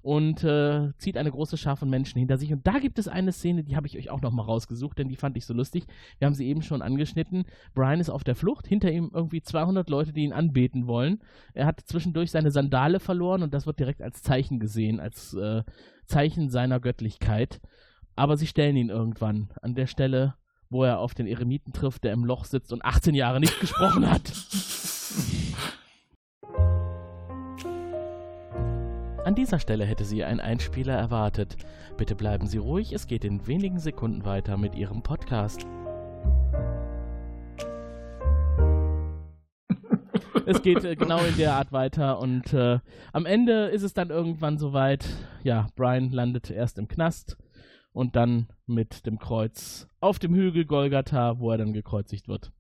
[0.02, 2.54] und äh, zieht eine große Schar von Menschen hinter sich.
[2.54, 5.16] Und da gibt es eine Szene, die habe ich euch auch nochmal rausgesucht, denn die
[5.16, 5.86] fand ich so lustig.
[6.20, 7.46] Wir haben sie eben schon angeschnitten.
[7.74, 11.22] Brian ist auf der Flucht, hinter ihm irgendwie 200 Leute, die ihn anbeten wollen.
[11.54, 15.64] Er hat zwischendurch seine Sandale verloren und das wird direkt als Zeichen gesehen, als äh,
[16.06, 17.62] Zeichen seiner Göttlichkeit.
[18.16, 20.36] Aber sie stellen ihn irgendwann an der Stelle,
[20.70, 24.10] wo er auf den Eremiten trifft, der im Loch sitzt und 18 Jahre nicht gesprochen
[24.10, 24.32] hat.
[29.26, 31.58] An dieser Stelle hätte sie einen Einspieler erwartet.
[31.98, 35.66] Bitte bleiben Sie ruhig, es geht in wenigen Sekunden weiter mit Ihrem Podcast.
[40.46, 42.78] es geht äh, genau in der Art weiter und äh,
[43.14, 45.08] am Ende ist es dann irgendwann soweit,
[45.42, 47.36] ja, Brian landet erst im Knast
[47.94, 52.52] und dann mit dem Kreuz auf dem Hügel Golgatha, wo er dann gekreuzigt wird.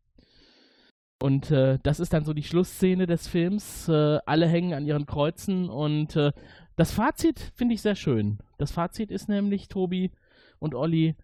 [1.21, 3.87] Und äh, das ist dann so die Schlussszene des Films.
[3.87, 6.31] Äh, alle hängen an ihren Kreuzen und äh,
[6.75, 8.39] das Fazit finde ich sehr schön.
[8.57, 10.11] Das Fazit ist nämlich, Tobi
[10.59, 11.15] und Olli,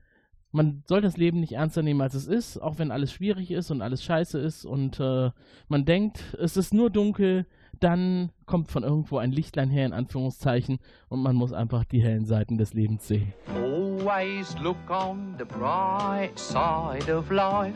[0.52, 3.72] man soll das Leben nicht ernster nehmen, als es ist, auch wenn alles schwierig ist
[3.72, 5.32] und alles scheiße ist und äh,
[5.68, 7.46] man denkt, es ist nur dunkel,
[7.80, 10.80] dann kommt von irgendwo ein Lichtlein her, in Anführungszeichen,
[11.10, 13.34] und man muss einfach die hellen Seiten des Lebens sehen.
[13.48, 17.76] Always look on the bright side of life.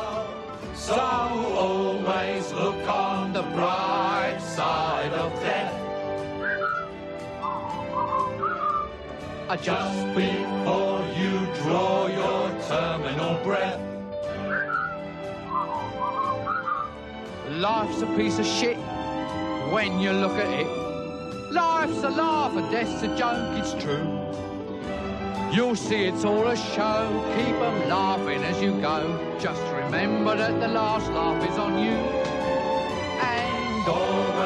[0.81, 5.77] So always look on the bright side of death.
[9.61, 13.79] Just before you draw your terminal breath.
[17.51, 18.77] Life's a piece of shit
[19.71, 20.67] when you look at it.
[21.51, 24.20] Life's a laugh and death's a joke, it's true.
[25.53, 27.01] You'll see it's all a show,
[27.35, 29.19] keep 'em laughing as you go.
[29.37, 31.97] Just remember that the last laugh is on you.
[33.21, 34.40] And always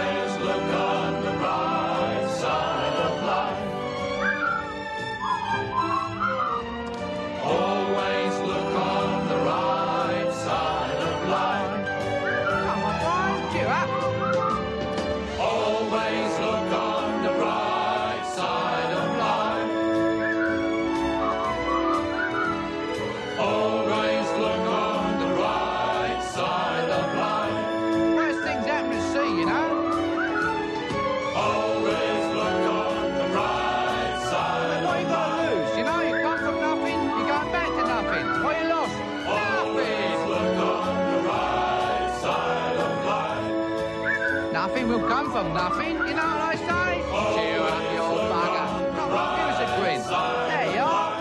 [44.65, 46.97] Nothing will come from nothing, you know what I say?
[47.37, 48.65] Cheer up, you old bugger.
[48.97, 50.01] Come on, give us a grin.
[50.49, 51.13] There you are.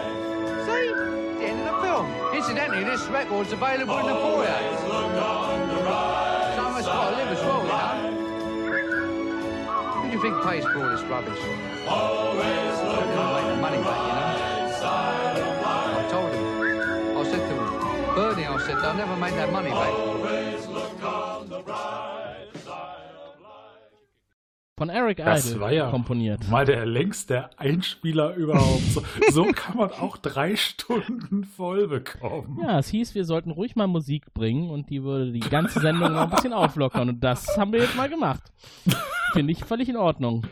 [0.65, 0.89] See?
[0.89, 2.07] The end of the film.
[2.33, 4.59] Incidentally, this record's available in the foyer.
[6.57, 7.97] Someone's got to live as well, you know.
[9.93, 11.43] Who do you think pays for all this rubbish?
[11.87, 14.89] Always look make the money back, you know.
[16.01, 16.45] I told him.
[17.19, 20.64] I said to him, Bernie, I said, they'll never make that money back.
[24.77, 26.49] Von Eric Das Idle war ja komponiert.
[26.51, 28.83] mal der längste Einspieler überhaupt.
[28.91, 32.59] So, so kann man auch drei Stunden voll bekommen.
[32.61, 36.13] Ja, es hieß, wir sollten ruhig mal Musik bringen und die würde die ganze Sendung
[36.13, 37.09] noch ein bisschen auflockern.
[37.09, 38.43] Und das haben wir jetzt mal gemacht.
[39.33, 40.45] Finde ich völlig in Ordnung.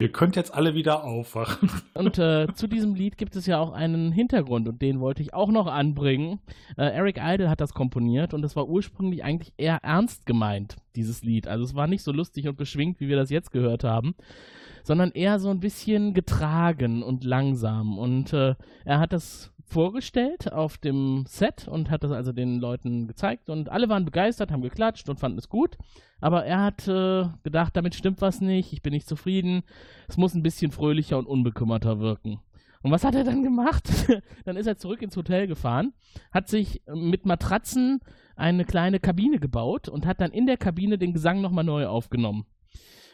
[0.00, 1.70] Ihr könnt jetzt alle wieder aufwachen.
[1.94, 5.34] Und äh, zu diesem Lied gibt es ja auch einen Hintergrund und den wollte ich
[5.34, 6.40] auch noch anbringen.
[6.76, 11.22] Äh, Eric Idle hat das komponiert und es war ursprünglich eigentlich eher ernst gemeint, dieses
[11.22, 11.46] Lied.
[11.46, 14.16] Also es war nicht so lustig und beschwingt, wie wir das jetzt gehört haben,
[14.82, 17.96] sondern eher so ein bisschen getragen und langsam.
[17.96, 23.06] Und äh, er hat das vorgestellt auf dem Set und hat das also den Leuten
[23.06, 25.76] gezeigt und alle waren begeistert, haben geklatscht und fanden es gut.
[26.20, 29.62] Aber er hat äh, gedacht, damit stimmt was nicht, ich bin nicht zufrieden,
[30.08, 32.40] es muss ein bisschen fröhlicher und unbekümmerter wirken.
[32.82, 33.88] Und was hat er dann gemacht?
[34.44, 35.94] dann ist er zurück ins Hotel gefahren,
[36.30, 38.00] hat sich mit Matratzen
[38.36, 42.44] eine kleine Kabine gebaut und hat dann in der Kabine den Gesang nochmal neu aufgenommen.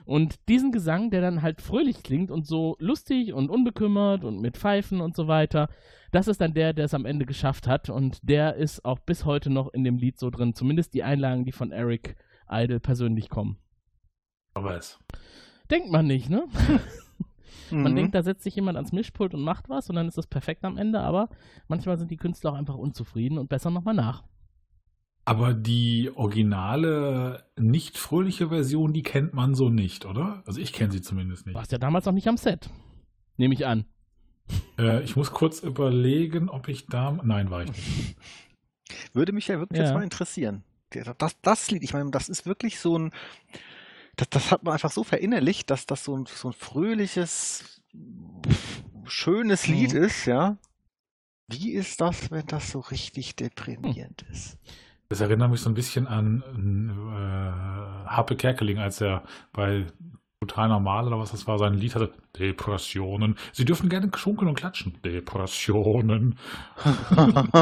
[0.05, 4.57] Und diesen Gesang, der dann halt fröhlich klingt und so lustig und unbekümmert und mit
[4.57, 5.68] Pfeifen und so weiter,
[6.12, 7.90] das ist dann der, der es am Ende geschafft hat.
[7.90, 10.55] Und der ist auch bis heute noch in dem Lied so drin.
[10.55, 12.16] Zumindest die Einlagen, die von Eric
[12.51, 13.59] Idle persönlich kommen.
[14.55, 14.98] Aber es.
[15.70, 16.44] Denkt man nicht, ne?
[17.70, 17.96] Man Mhm.
[17.96, 20.64] denkt, da setzt sich jemand ans Mischpult und macht was und dann ist das perfekt
[20.64, 21.28] am Ende, aber
[21.68, 24.24] manchmal sind die Künstler auch einfach unzufrieden und bessern nochmal nach.
[25.31, 30.43] Aber die originale, nicht fröhliche Version, die kennt man so nicht, oder?
[30.45, 31.55] Also ich kenne sie zumindest nicht.
[31.55, 32.68] Warst ja damals noch nicht am Set.
[33.37, 33.85] Nehme ich an.
[34.76, 37.16] Äh, ich muss kurz überlegen, ob ich da.
[37.22, 38.16] Nein, war ich nicht.
[39.12, 39.85] Würde mich ja wirklich Ja.
[39.85, 40.64] jetzt mal interessieren.
[41.18, 43.12] Das, das Lied, ich meine, das ist wirklich so ein,
[44.16, 47.81] das, das hat man einfach so verinnerlicht, dass das so ein, so ein fröhliches,
[49.05, 50.03] schönes Lied Mhm.
[50.03, 50.59] ist, ja.
[51.47, 54.59] Wie ist das, wenn das so richtig deprimierend ist?
[55.11, 59.84] Das erinnert mich so ein bisschen an äh, Harpe Kerkeling, als er bei
[60.38, 62.12] Total Normal oder was das war, sein Lied hatte.
[62.38, 63.34] Depressionen.
[63.52, 64.94] Sie dürfen gerne schunkeln und klatschen.
[65.04, 66.38] Depressionen.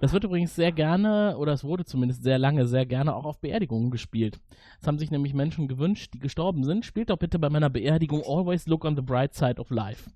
[0.00, 3.40] Das wird übrigens sehr gerne, oder es wurde zumindest sehr lange, sehr gerne auch auf
[3.40, 4.38] Beerdigungen gespielt.
[4.80, 6.84] Es haben sich nämlich Menschen gewünscht, die gestorben sind.
[6.84, 10.10] Spielt doch bitte bei meiner Beerdigung Always Look on the Bright Side of Life.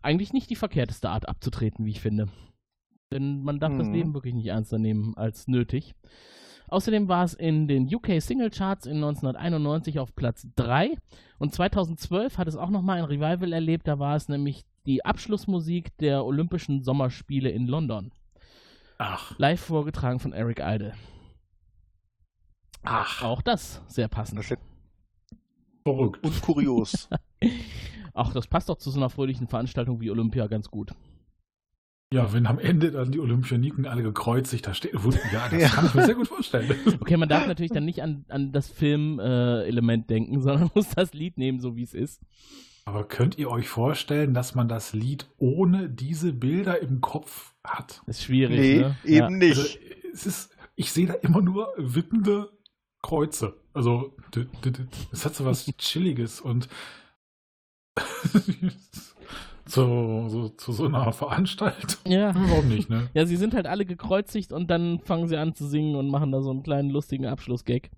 [0.00, 2.28] Eigentlich nicht die verkehrteste Art abzutreten, wie ich finde.
[3.12, 3.94] Denn man darf das Mhm.
[3.94, 5.94] Leben wirklich nicht ernster nehmen als nötig.
[6.68, 10.94] Außerdem war es in den UK Single Charts in 1991 auf Platz 3
[11.38, 15.96] und 2012 hat es auch nochmal ein Revival erlebt, da war es nämlich die Abschlussmusik
[15.96, 18.12] der Olympischen Sommerspiele in London.
[18.98, 20.92] Ach, Live vorgetragen von Eric Idle.
[22.82, 24.40] ach, Auch das sehr passend.
[24.40, 24.52] Das
[25.84, 26.22] verrückt.
[26.26, 27.08] und kurios.
[28.14, 30.92] Ach, das passt doch zu so einer fröhlichen Veranstaltung wie Olympia ganz gut.
[32.12, 34.98] Ja, wenn am Ende dann die Olympioniken alle gekreuzigt da stehen.
[35.30, 35.68] Ja, das Ja.
[35.68, 36.74] kann ich mir sehr gut vorstellen.
[37.00, 40.88] Okay, man darf natürlich dann nicht an, an das Film-Element äh, Element denken, sondern muss
[40.90, 42.22] das Lied nehmen, so wie es ist.
[42.86, 48.02] Aber könnt ihr euch vorstellen, dass man das Lied ohne diese Bilder im Kopf hat?
[48.06, 48.96] Ist schwierig, nee, ne?
[49.04, 49.30] eben Ja.
[49.30, 49.58] nicht.
[49.58, 49.78] Also,
[50.14, 52.48] es ist, ich sehe da immer nur wippende
[53.02, 53.60] Kreuze.
[53.74, 54.16] Also,
[55.12, 56.70] es hat so was Chilliges und
[59.68, 62.10] zu, so, zu so einer Veranstaltung.
[62.10, 62.34] Ja.
[62.34, 63.08] Warum nicht, ne?
[63.14, 66.32] Ja, sie sind halt alle gekreuzigt und dann fangen sie an zu singen und machen
[66.32, 67.90] da so einen kleinen lustigen Abschlussgag.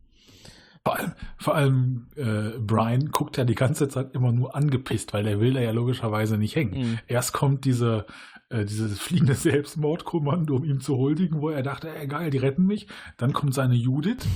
[0.85, 5.25] Vor allem, vor allem äh, Brian guckt ja die ganze Zeit immer nur angepisst, weil
[5.25, 6.79] der will da ja logischerweise nicht hängen.
[6.79, 6.99] Mhm.
[7.07, 8.07] Erst kommt diese,
[8.49, 12.65] äh, dieses fliegende Selbstmordkommando, um ihm zu huldigen, wo er dachte, ey geil, die retten
[12.65, 12.87] mich.
[13.19, 14.27] Dann kommt seine Judith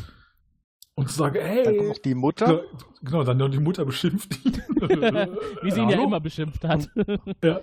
[0.96, 2.62] und sagt, Dann kommt die Mutter.
[3.02, 4.52] genau, dann noch die Mutter beschimpft ihn.
[5.62, 6.04] Wie sie ihn ja Hallo?
[6.04, 6.88] immer beschimpft hat.
[7.42, 7.60] Ja.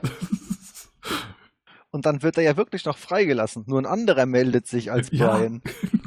[1.92, 3.64] Und dann wird er ja wirklich noch freigelassen.
[3.68, 5.36] Nur ein anderer meldet sich als Ja.
[5.38, 5.62] Brian.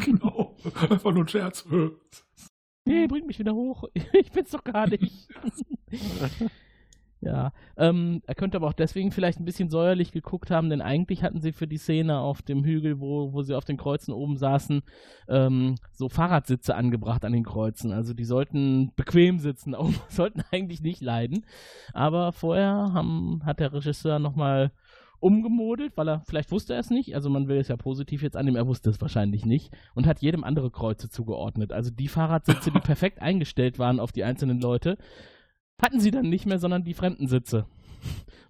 [0.04, 0.56] genau.
[0.88, 1.64] Einfach nur ein Scherz.
[2.86, 3.84] nee, bring mich wieder hoch.
[4.12, 5.28] Ich bin's doch gar nicht.
[7.24, 11.22] ja, ähm, er könnte aber auch deswegen vielleicht ein bisschen säuerlich geguckt haben, denn eigentlich
[11.22, 14.36] hatten sie für die Szene auf dem Hügel, wo, wo sie auf den Kreuzen oben
[14.36, 14.82] saßen,
[15.28, 17.92] ähm, so Fahrradsitze angebracht an den Kreuzen.
[17.92, 21.46] Also die sollten bequem sitzen, auch, sollten eigentlich nicht leiden.
[21.94, 24.70] Aber vorher haben, hat der Regisseur nochmal
[25.20, 28.36] umgemodelt, weil er, vielleicht wusste er es nicht, also man will es ja positiv jetzt
[28.36, 31.72] annehmen, er wusste es wahrscheinlich nicht und hat jedem andere Kreuze zugeordnet.
[31.72, 34.98] Also die Fahrradsitze, die perfekt eingestellt waren auf die einzelnen Leute,
[35.80, 37.66] hatten sie dann nicht mehr, sondern die fremden Sitze.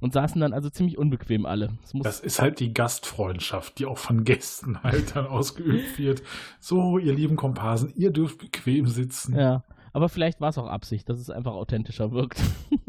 [0.01, 1.71] Und saßen dann also ziemlich unbequem alle.
[1.93, 6.23] Muss, Das ist halt die Gastfreundschaft, die auch von Gästen halt dann ausgeübt wird.
[6.61, 9.39] So, ihr lieben Komparsen, ihr dürft bequem sitzen.
[9.39, 9.63] ja.
[9.95, 12.43] Aber vielleicht war es auch Absicht, dass es einfach authentischer wirkt.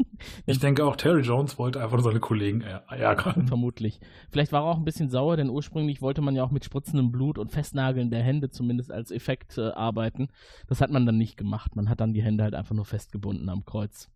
[0.46, 3.46] Ich denke auch, Terry Jones wollte einfach seine Kollegen ärgern.
[3.46, 4.00] Vermutlich.
[4.30, 7.12] Vielleicht war er auch ein bisschen sauer, denn ursprünglich wollte man ja auch mit spritzendem
[7.12, 10.28] Blut und Festnageln der Hände zumindest als Effekt äh, arbeiten.
[10.68, 11.76] Das hat man dann nicht gemacht.
[11.76, 14.10] Man hat dann die Hände halt einfach nur festgebunden am Kreuz.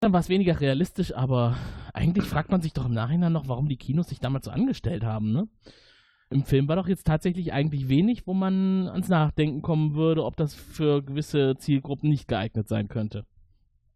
[0.00, 1.56] Dann war es weniger realistisch, aber
[1.92, 5.04] eigentlich fragt man sich doch im Nachhinein noch, warum die Kinos sich damals so angestellt
[5.04, 5.46] haben, ne?
[6.30, 10.36] Im Film war doch jetzt tatsächlich eigentlich wenig, wo man ans Nachdenken kommen würde, ob
[10.36, 13.26] das für gewisse Zielgruppen nicht geeignet sein könnte.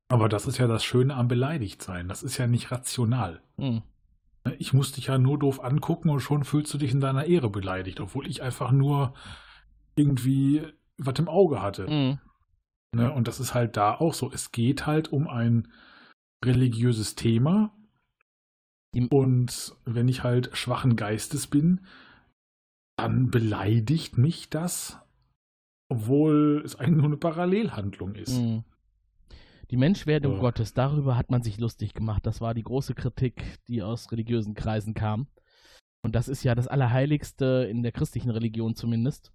[0.09, 2.09] Aber das ist ja das Schöne am Beleidigtsein.
[2.09, 3.41] Das ist ja nicht rational.
[3.57, 3.83] Hm.
[4.59, 7.51] Ich muss dich ja nur doof angucken und schon fühlst du dich in deiner Ehre
[7.51, 9.15] beleidigt, obwohl ich einfach nur
[9.95, 10.63] irgendwie
[10.99, 11.87] was im Auge hatte.
[11.87, 12.19] Hm.
[12.93, 13.13] Ne?
[13.13, 14.31] Und das ist halt da auch so.
[14.33, 15.69] Es geht halt um ein
[16.45, 17.72] religiöses Thema.
[19.11, 21.80] Und wenn ich halt schwachen Geistes bin,
[22.97, 25.01] dann beleidigt mich das,
[25.88, 28.38] obwohl es eigentlich nur eine Parallelhandlung ist.
[28.38, 28.62] Mhm.
[29.70, 30.40] Die Menschwerdung Ja.
[30.40, 32.24] Gottes, darüber hat man sich lustig gemacht.
[32.26, 35.26] Das war die große Kritik, die aus religiösen Kreisen kam.
[36.05, 39.32] Und das ist ja das Allerheiligste in der christlichen Religion zumindest.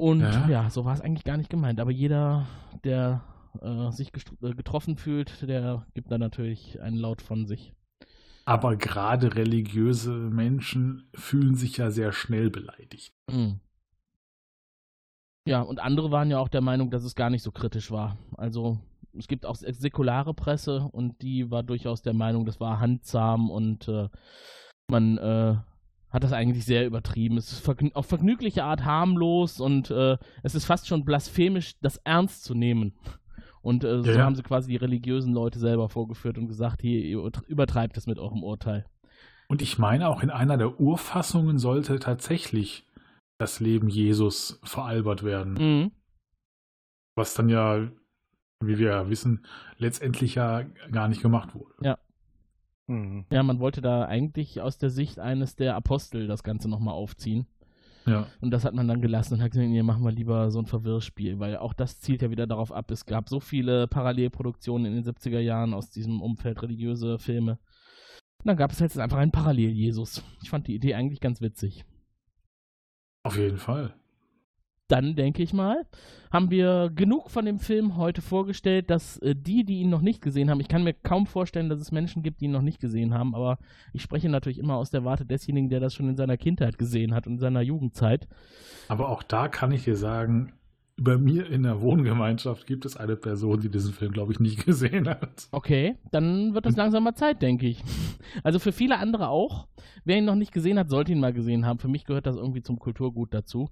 [0.00, 0.70] Und ja, Ja.
[0.70, 1.78] so war es eigentlich gar nicht gemeint.
[1.78, 2.46] Aber jeder,
[2.82, 3.22] der
[3.60, 7.72] äh, sich äh, getroffen fühlt, der gibt da natürlich einen Laut von sich.
[8.46, 13.14] Aber gerade religiöse Menschen fühlen sich ja sehr schnell beleidigt.
[13.30, 13.60] Mhm.
[15.46, 18.16] Ja, und andere waren ja auch der Meinung, dass es gar nicht so kritisch war.
[18.36, 18.78] Also
[19.16, 23.88] es gibt auch säkulare Presse und die war durchaus der Meinung, das war handzahm und
[23.88, 24.08] äh,
[24.88, 25.56] man äh,
[26.10, 27.36] hat das eigentlich sehr übertrieben.
[27.36, 31.96] Es ist vergn auf vergnügliche Art harmlos und äh, es ist fast schon blasphemisch, das
[31.98, 32.94] ernst zu nehmen.
[33.64, 34.24] Und äh, so Ja, ja.
[34.24, 38.06] haben sie quasi die religiösen Leute selber vorgeführt und gesagt, hier, ihr übertr- übertreibt es
[38.06, 38.84] mit eurem Urteil.
[39.48, 42.86] Und ich meine, auch in einer der Urfassungen sollte tatsächlich
[43.38, 45.54] das Leben Jesus veralbert werden.
[45.54, 45.92] Mhm.
[47.16, 47.88] Was dann ja,
[48.60, 49.46] wie wir ja wissen,
[49.78, 51.96] letztendlich ja gar nicht gemacht wurde.
[52.86, 53.24] Mhm.
[53.30, 57.46] Ja, man wollte da eigentlich aus der Sicht eines der Apostel das Ganze nochmal aufziehen.
[58.06, 58.26] Ja.
[58.40, 60.66] Und das hat man dann gelassen und hat gesagt, nee, machen wir lieber so ein
[60.66, 65.02] Verwirrspiel, weil auch das zielt ja wieder darauf ab, es gab so viele Parallelproduktionen in
[65.02, 67.52] den 70er Jahren aus diesem Umfeld religiöse Filme.
[68.38, 70.22] Und dann gab es jetzt einfach einen Parallel-Jesus.
[70.42, 71.84] Ich fand die Idee eigentlich ganz witzig.
[73.22, 73.94] Auf jeden Fall.
[74.88, 75.86] Dann denke ich mal,
[76.30, 80.20] haben wir genug von dem Film heute vorgestellt, dass äh, die, die ihn noch nicht
[80.20, 82.80] gesehen haben, ich kann mir kaum vorstellen, dass es Menschen gibt, die ihn noch nicht
[82.80, 83.58] gesehen haben, aber
[83.94, 87.14] ich spreche natürlich immer aus der Warte desjenigen, der das schon in seiner Kindheit gesehen
[87.14, 88.28] hat und in seiner Jugendzeit.
[88.88, 90.52] Aber auch da kann ich dir sagen,
[90.96, 94.64] bei mir in der Wohngemeinschaft gibt es eine Person, die diesen Film, glaube ich, nicht
[94.66, 95.48] gesehen hat.
[95.50, 97.82] Okay, dann wird es langsam mal Zeit, denke ich.
[98.42, 99.66] Also für viele andere auch.
[100.04, 101.78] Wer ihn noch nicht gesehen hat, sollte ihn mal gesehen haben.
[101.78, 103.70] Für mich gehört das irgendwie zum Kulturgut dazu.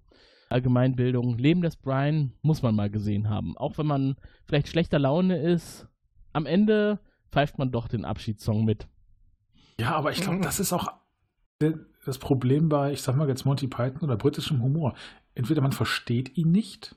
[0.52, 3.56] Allgemeinbildung, Leben des Brian muss man mal gesehen haben.
[3.56, 5.86] Auch wenn man vielleicht schlechter Laune ist,
[6.32, 7.00] am Ende
[7.30, 8.86] pfeift man doch den Abschiedssong mit.
[9.80, 10.92] Ja, aber ich glaube, das ist auch
[12.04, 14.94] das Problem bei, ich sag mal jetzt Monty Python oder britischem Humor.
[15.34, 16.96] Entweder man versteht ihn nicht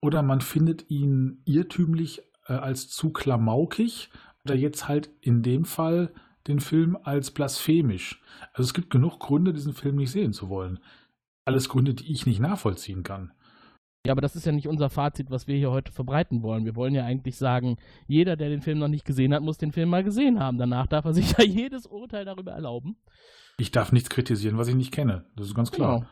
[0.00, 4.10] oder man findet ihn irrtümlich äh, als zu klamaukig
[4.44, 6.12] oder jetzt halt in dem Fall
[6.48, 8.20] den Film als blasphemisch.
[8.52, 10.80] Also es gibt genug Gründe, diesen Film nicht sehen zu wollen.
[11.44, 13.32] Alles Gründe, die ich nicht nachvollziehen kann.
[14.04, 16.64] Ja, aber das ist ja nicht unser Fazit, was wir hier heute verbreiten wollen.
[16.64, 17.76] Wir wollen ja eigentlich sagen,
[18.08, 20.58] jeder, der den Film noch nicht gesehen hat, muss den Film mal gesehen haben.
[20.58, 22.96] Danach darf er sich ja jedes Urteil darüber erlauben.
[23.58, 25.24] Ich darf nichts kritisieren, was ich nicht kenne.
[25.36, 26.00] Das ist ganz klar.
[26.00, 26.08] Genau.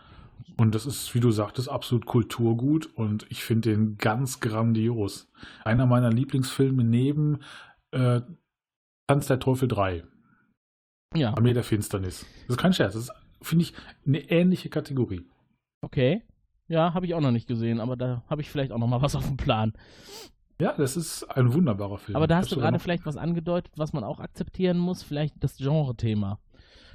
[0.56, 5.30] Und das ist, wie du sagtest, absolut Kulturgut und ich finde den ganz grandios.
[5.64, 7.40] Einer meiner Lieblingsfilme neben
[7.90, 8.20] äh,
[9.06, 10.04] Tanz der Teufel 3,
[11.14, 12.24] Ja, Armee der Finsternis.
[12.46, 13.12] Das ist kein Scherz, das ist,
[13.42, 13.74] finde ich,
[14.06, 15.24] eine ähnliche Kategorie.
[15.82, 16.22] okay.
[16.68, 19.02] Ja, habe ich auch noch nicht gesehen, aber da habe ich vielleicht auch noch mal
[19.02, 19.72] was auf dem Plan.
[20.60, 22.14] Ja, das ist ein wunderbarer Film.
[22.14, 25.02] Aber da hast hab du gerade noch- vielleicht was angedeutet, was man auch akzeptieren muss,
[25.02, 26.38] vielleicht das Genre-Thema.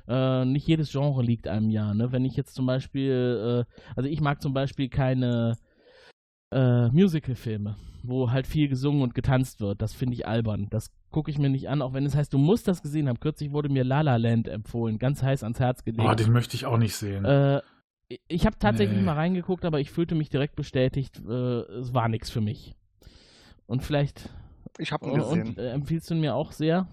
[0.07, 2.11] Äh, nicht jedes Genre liegt einem ja, ne?
[2.13, 5.57] Wenn ich jetzt zum Beispiel, äh, also ich mag zum Beispiel keine
[6.51, 9.81] äh, Musical-Filme, wo halt viel gesungen und getanzt wird.
[9.81, 10.67] Das finde ich albern.
[10.69, 13.19] Das gucke ich mir nicht an, auch wenn es heißt, du musst das gesehen haben.
[13.19, 16.03] Kürzlich wurde mir La La Land empfohlen, ganz heiß ans Herz gelegt.
[16.07, 17.25] Oh, den möchte ich auch nicht sehen.
[17.25, 17.61] Äh,
[18.27, 19.03] ich habe tatsächlich Nee.
[19.05, 22.75] mal reingeguckt, aber ich fühlte mich direkt bestätigt, äh, es war nichts für mich.
[23.65, 24.29] Und vielleicht
[24.77, 25.47] Ich habe ihn und, gesehen.
[25.49, 26.87] und äh, empfiehlst du ihn mir auch sehr?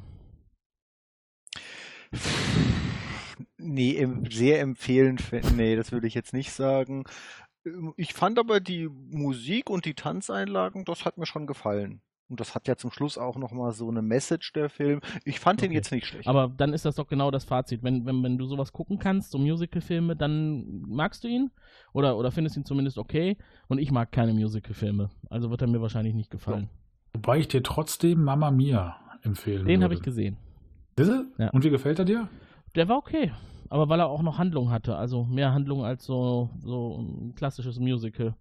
[3.59, 5.19] Nee, sehr empfehlen.
[5.57, 7.05] Nee, das würde ich jetzt nicht sagen.
[7.65, 12.01] Ähm, Ich fand aber die Musik und die Tanzeinlagen, das hat mir schon gefallen.
[12.29, 15.01] Und das hat ja zum Schluss auch nochmal so eine Message, der Film.
[15.25, 15.75] Ich fand den Okay.
[15.75, 16.27] jetzt nicht schlecht.
[16.27, 17.83] Aber dann ist das doch genau das Fazit.
[17.83, 21.51] Wenn, wenn, wenn du sowas gucken kannst, so Musical-Filme, dann magst du ihn
[21.93, 23.37] oder, oder findest ihn zumindest okay.
[23.69, 25.11] Und ich mag keine Musical-Filme.
[25.29, 26.71] Also wird er mir wahrscheinlich nicht gefallen.
[27.13, 30.39] Wobei ich dir trotzdem Mama Mia empfehlen Den habe ich gesehen.
[31.37, 31.51] Ja.
[31.51, 32.29] Und wie gefällt er dir?
[32.77, 33.33] Der war okay.
[33.73, 34.97] Aber weil er auch noch Handlung hatte.
[34.97, 38.35] Also mehr Handlung als so, so ein klassisches Musical.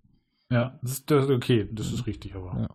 [0.51, 2.59] Ja, das ist, das ist okay, das ist richtig, aber.
[2.59, 2.69] Ja.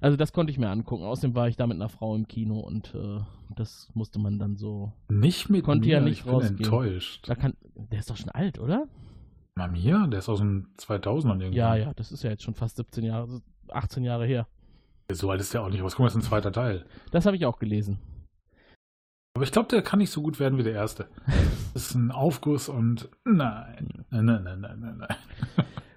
[0.00, 1.04] Also das konnte ich mir angucken.
[1.04, 3.20] Außerdem war ich da mit einer Frau im Kino und äh,
[3.54, 4.92] das musste man dann so.
[5.08, 6.56] Nicht mit Konnte mir, ja nicht ich bin rausgehen.
[6.56, 7.28] enttäuscht.
[7.28, 8.88] Da kann, der ist doch schon alt, oder?
[9.54, 10.08] Mama Mia?
[10.08, 11.58] Der ist aus den 2000ern irgendwie.
[11.58, 14.48] Ja, ja, das ist ja jetzt schon fast 17 Jahre, 18 Jahre her.
[15.12, 15.78] So alt ist der auch nicht.
[15.78, 16.86] Mal, das ist ein zweiter Teil.
[17.12, 18.00] Das habe ich auch gelesen.
[19.36, 21.08] Aber ich glaube, der kann nicht so gut werden wie der erste.
[21.74, 25.08] Das ist ein Aufguss und nein, nein, nein, nein, nein, nein.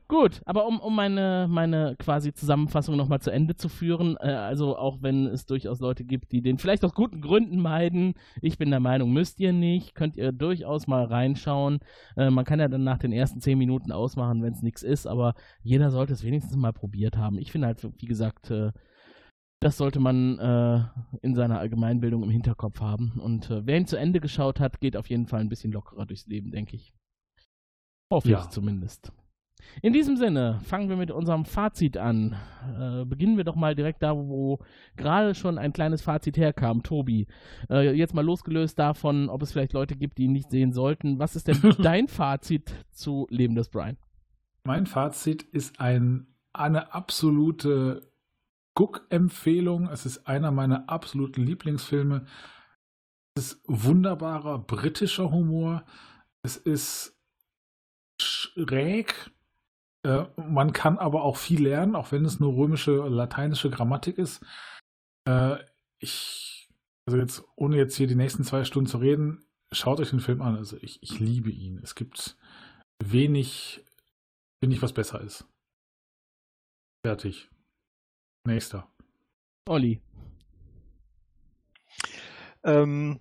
[0.09, 4.75] Gut, aber um, um meine, meine quasi Zusammenfassung nochmal zu Ende zu führen, äh, also
[4.75, 8.71] auch wenn es durchaus Leute gibt, die den vielleicht aus guten Gründen meiden, ich bin
[8.71, 11.79] der Meinung, müsst ihr nicht, könnt ihr durchaus mal reinschauen.
[12.17, 15.07] Äh, man kann ja dann nach den ersten zehn Minuten ausmachen, wenn es nichts ist,
[15.07, 15.33] aber
[15.63, 17.37] jeder sollte es wenigstens mal probiert haben.
[17.37, 18.73] Ich finde halt, wie gesagt, äh,
[19.59, 20.83] das sollte man äh,
[21.21, 23.19] in seiner Allgemeinbildung im Hinterkopf haben.
[23.19, 26.05] Und äh, wer ihn zu Ende geschaut hat, geht auf jeden Fall ein bisschen lockerer
[26.05, 26.93] durchs Leben, denke ich.
[28.11, 28.39] Hoffe Ja.
[28.39, 29.11] ich zumindest.
[29.81, 32.35] In diesem Sinne fangen wir mit unserem Fazit an.
[32.79, 34.59] Äh, beginnen wir doch mal direkt da, wo
[34.95, 36.81] gerade schon ein kleines Fazit herkam.
[36.81, 37.27] Tobi,
[37.69, 41.19] äh, jetzt mal losgelöst davon, ob es vielleicht Leute gibt, die ihn nicht sehen sollten.
[41.19, 43.97] Was ist denn dein Fazit zu Leben des Brian?
[44.63, 48.08] Mein Fazit ist ein, eine absolute
[48.75, 49.89] Guck-Empfehlung.
[49.89, 52.25] Es ist einer meiner absoluten Lieblingsfilme.
[53.35, 55.85] Es ist wunderbarer britischer Humor.
[56.43, 57.17] Es ist
[58.21, 59.31] schräg.
[60.03, 64.45] Äh, man kann aber auch viel lernen, auch wenn es nur römische, lateinische Grammatik ist.
[65.27, 65.57] Äh,
[65.99, 66.69] ich,
[67.05, 70.41] also jetzt, ohne jetzt hier die nächsten zwei Stunden zu reden, schaut euch den Film
[70.41, 70.55] an.
[70.55, 71.79] Also ich, ich liebe ihn.
[71.83, 72.37] Es gibt
[73.03, 73.83] wenig,
[74.61, 75.45] wenig, was besser ist.
[77.05, 77.49] Fertig.
[78.45, 78.87] Nächster.
[79.67, 80.01] Olli.
[82.63, 83.19] Ähm,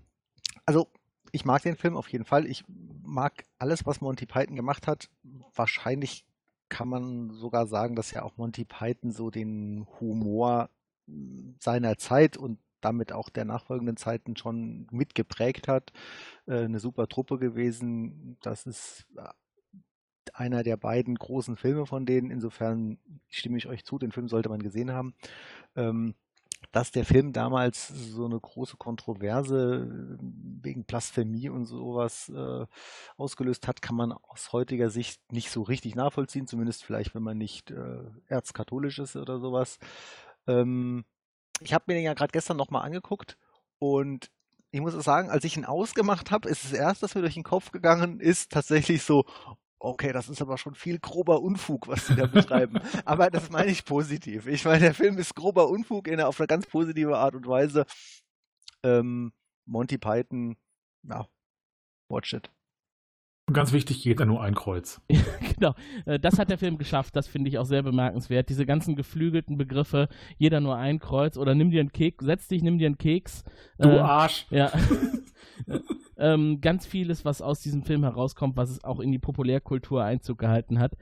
[0.65, 0.89] also,
[1.33, 2.47] ich mag den Film auf jeden Fall.
[2.47, 2.65] Ich
[3.03, 5.11] mag alles, was Monty Python gemacht hat.
[5.55, 6.25] Wahrscheinlich
[6.69, 10.71] kann man sogar sagen, dass ja auch Monty Python so den Humor
[11.59, 15.93] seiner Zeit und damit auch der nachfolgenden Zeiten schon mitgeprägt hat.
[16.47, 18.37] Äh, eine super Truppe gewesen.
[18.41, 19.07] Das ist
[20.35, 22.31] einer der beiden großen Filme von denen.
[22.31, 22.99] Insofern
[23.29, 25.15] stimme ich euch zu, den Film sollte man gesehen haben.
[25.77, 26.15] Ähm,
[26.73, 32.67] dass der Film damals so eine große Kontroverse wegen Blasphemie und sowas äh,
[33.17, 37.39] ausgelöst hat, kann man aus heutiger Sicht nicht so richtig nachvollziehen, zumindest vielleicht, wenn man
[37.39, 39.79] nicht äh, erzkatholisch ist oder sowas.
[40.47, 41.05] Ähm,
[41.61, 43.39] ich habe mir den ja gerade gestern nochmal angeguckt
[43.79, 44.31] und
[44.71, 47.43] ich muss sagen, als ich ihn ausgemacht habe, ist das erste, was mir durch den
[47.45, 49.25] Kopf gegangen ist, tatsächlich so,
[49.79, 52.81] okay, das ist aber schon viel grober Unfug, was sie da betreiben.
[53.05, 54.47] aber das meine ich positiv.
[54.47, 57.87] Ich meine, der Film ist grober Unfug in, auf eine ganz positive Art und Weise.
[58.83, 59.33] Ähm,
[59.67, 60.57] Monty Python,
[61.03, 61.27] ja,
[62.09, 62.51] watch it.
[63.47, 65.01] Und ganz wichtig, geht da nur ein Kreuz.
[65.09, 65.75] genau,
[66.05, 68.51] äh, das hat der Film geschafft, das finde ich auch sehr bemerkenswert.
[68.51, 72.63] Diese ganzen geflügelten Begriffe, jeder nur ein Kreuz oder nimm dir einen Keks, setz dich,
[72.63, 73.45] nimm dir einen Keks.
[73.79, 74.47] Du Äh, Arsch!
[74.51, 74.71] Ja.
[76.19, 80.39] ähm, ganz vieles, was aus diesem Film herauskommt, was es auch in die Populärkultur Einzug
[80.39, 80.93] gehalten hat.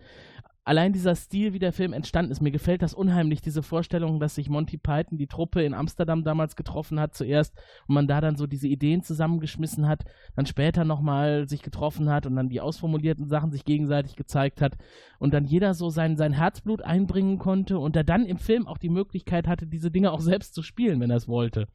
[0.66, 4.34] Allein dieser Stil, wie der Film entstanden ist, mir gefällt das unheimlich, diese Vorstellung, dass
[4.34, 7.56] sich Monty Python, die Truppe in Amsterdam damals getroffen hat zuerst
[7.86, 10.02] und man da dann so diese Ideen zusammengeschmissen hat,
[10.34, 14.76] dann später nochmal sich getroffen hat und dann die ausformulierten Sachen sich gegenseitig gezeigt hat
[15.20, 18.78] und dann jeder so sein, sein Herzblut einbringen konnte und der dann im Film auch
[18.78, 21.68] die Möglichkeit hatte, diese Dinge auch selbst zu spielen, wenn er es wollte.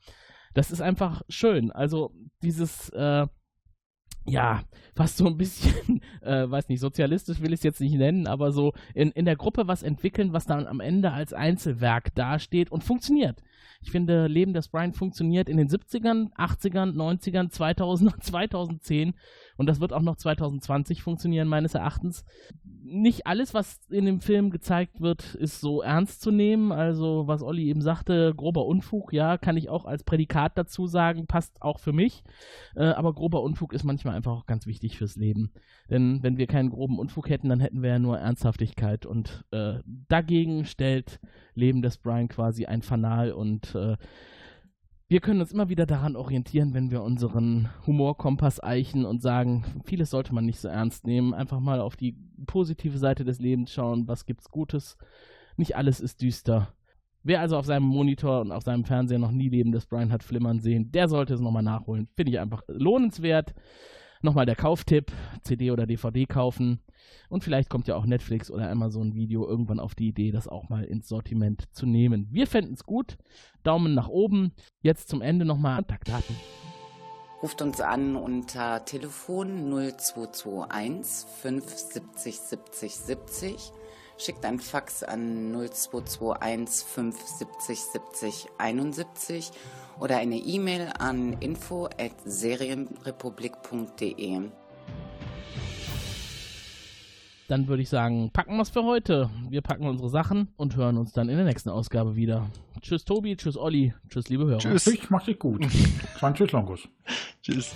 [0.54, 1.72] Das ist einfach schön.
[1.72, 3.28] Also dieses, äh,
[4.26, 4.62] ja,
[4.96, 8.52] fast so ein bisschen, äh, weiß nicht, sozialistisch will ich es jetzt nicht nennen, aber
[8.52, 12.84] so in, in der Gruppe was entwickeln, was dann am Ende als Einzelwerk dasteht und
[12.84, 13.42] funktioniert.
[13.82, 19.14] Ich finde, Leben des Brian funktioniert in den 70ern, 80ern, 90ern, 2000 und 2010
[19.58, 22.26] und das wird auch noch 2020 funktionieren, meines Erachtens.
[22.84, 26.72] Nicht alles, was in dem Film gezeigt wird, ist so ernst zu nehmen.
[26.72, 31.28] Also, was Olli eben sagte, grober Unfug, ja, kann ich auch als Prädikat dazu sagen,
[31.28, 32.24] passt auch für mich.
[32.76, 35.52] Äh, aber grober Unfug ist manchmal einfach auch ganz wichtig fürs Leben.
[35.92, 39.06] Denn wenn wir keinen groben Unfug hätten, dann hätten wir ja nur Ernsthaftigkeit.
[39.06, 41.20] Und äh, dagegen stellt
[41.54, 43.98] Leben des Brian quasi ein Fanal und äh,
[45.10, 50.10] wir können uns immer wieder daran orientieren, wenn wir unseren Humorkompass eichen und sagen, vieles
[50.10, 51.34] sollte man nicht so ernst nehmen.
[51.34, 52.16] Einfach mal auf die
[52.48, 54.98] positive Seite des Lebens schauen, was gibt's Gutes.
[55.58, 56.74] Nicht alles ist düster.
[57.24, 60.62] Wer also auf seinem Monitor und auf seinem Fernseher noch nie lebendes Brian hat flimmern
[60.62, 62.08] sehen, der sollte es nochmal nachholen.
[62.16, 63.54] Finde ich einfach lohnenswert.
[64.24, 65.12] Nochmal der Kauftipp,
[65.44, 66.80] CD oder DVD kaufen.
[67.30, 70.70] Und vielleicht kommt ja auch Netflix oder Amazon Video irgendwann auf die Idee, das auch
[70.70, 72.28] mal ins Sortiment zu nehmen.
[72.32, 73.18] Wir fänden es gut.
[73.64, 74.52] Daumen nach oben.
[74.82, 76.36] Jetzt zum Ende nochmal Kontaktdaten.
[77.42, 83.72] Ruft uns an unter Telefon 0221 570 70 70.
[84.18, 89.52] Schickt ein Fax an 0221 570 70 71
[90.00, 94.50] oder eine E-Mail an info at serienrepublik.de.
[97.48, 99.30] Dann würde ich sagen, packen wir es für heute.
[99.50, 102.50] Wir packen unsere Sachen und hören uns dann in der nächsten Ausgabe wieder.
[102.82, 104.60] Tschüss Tobi, tschüss Olli, tschüss liebe Hörer.
[104.60, 104.88] Tschüss.
[104.88, 105.68] Ich mach dich gut.
[106.34, 106.88] Tschüss Longus.
[107.42, 107.76] Tschüss.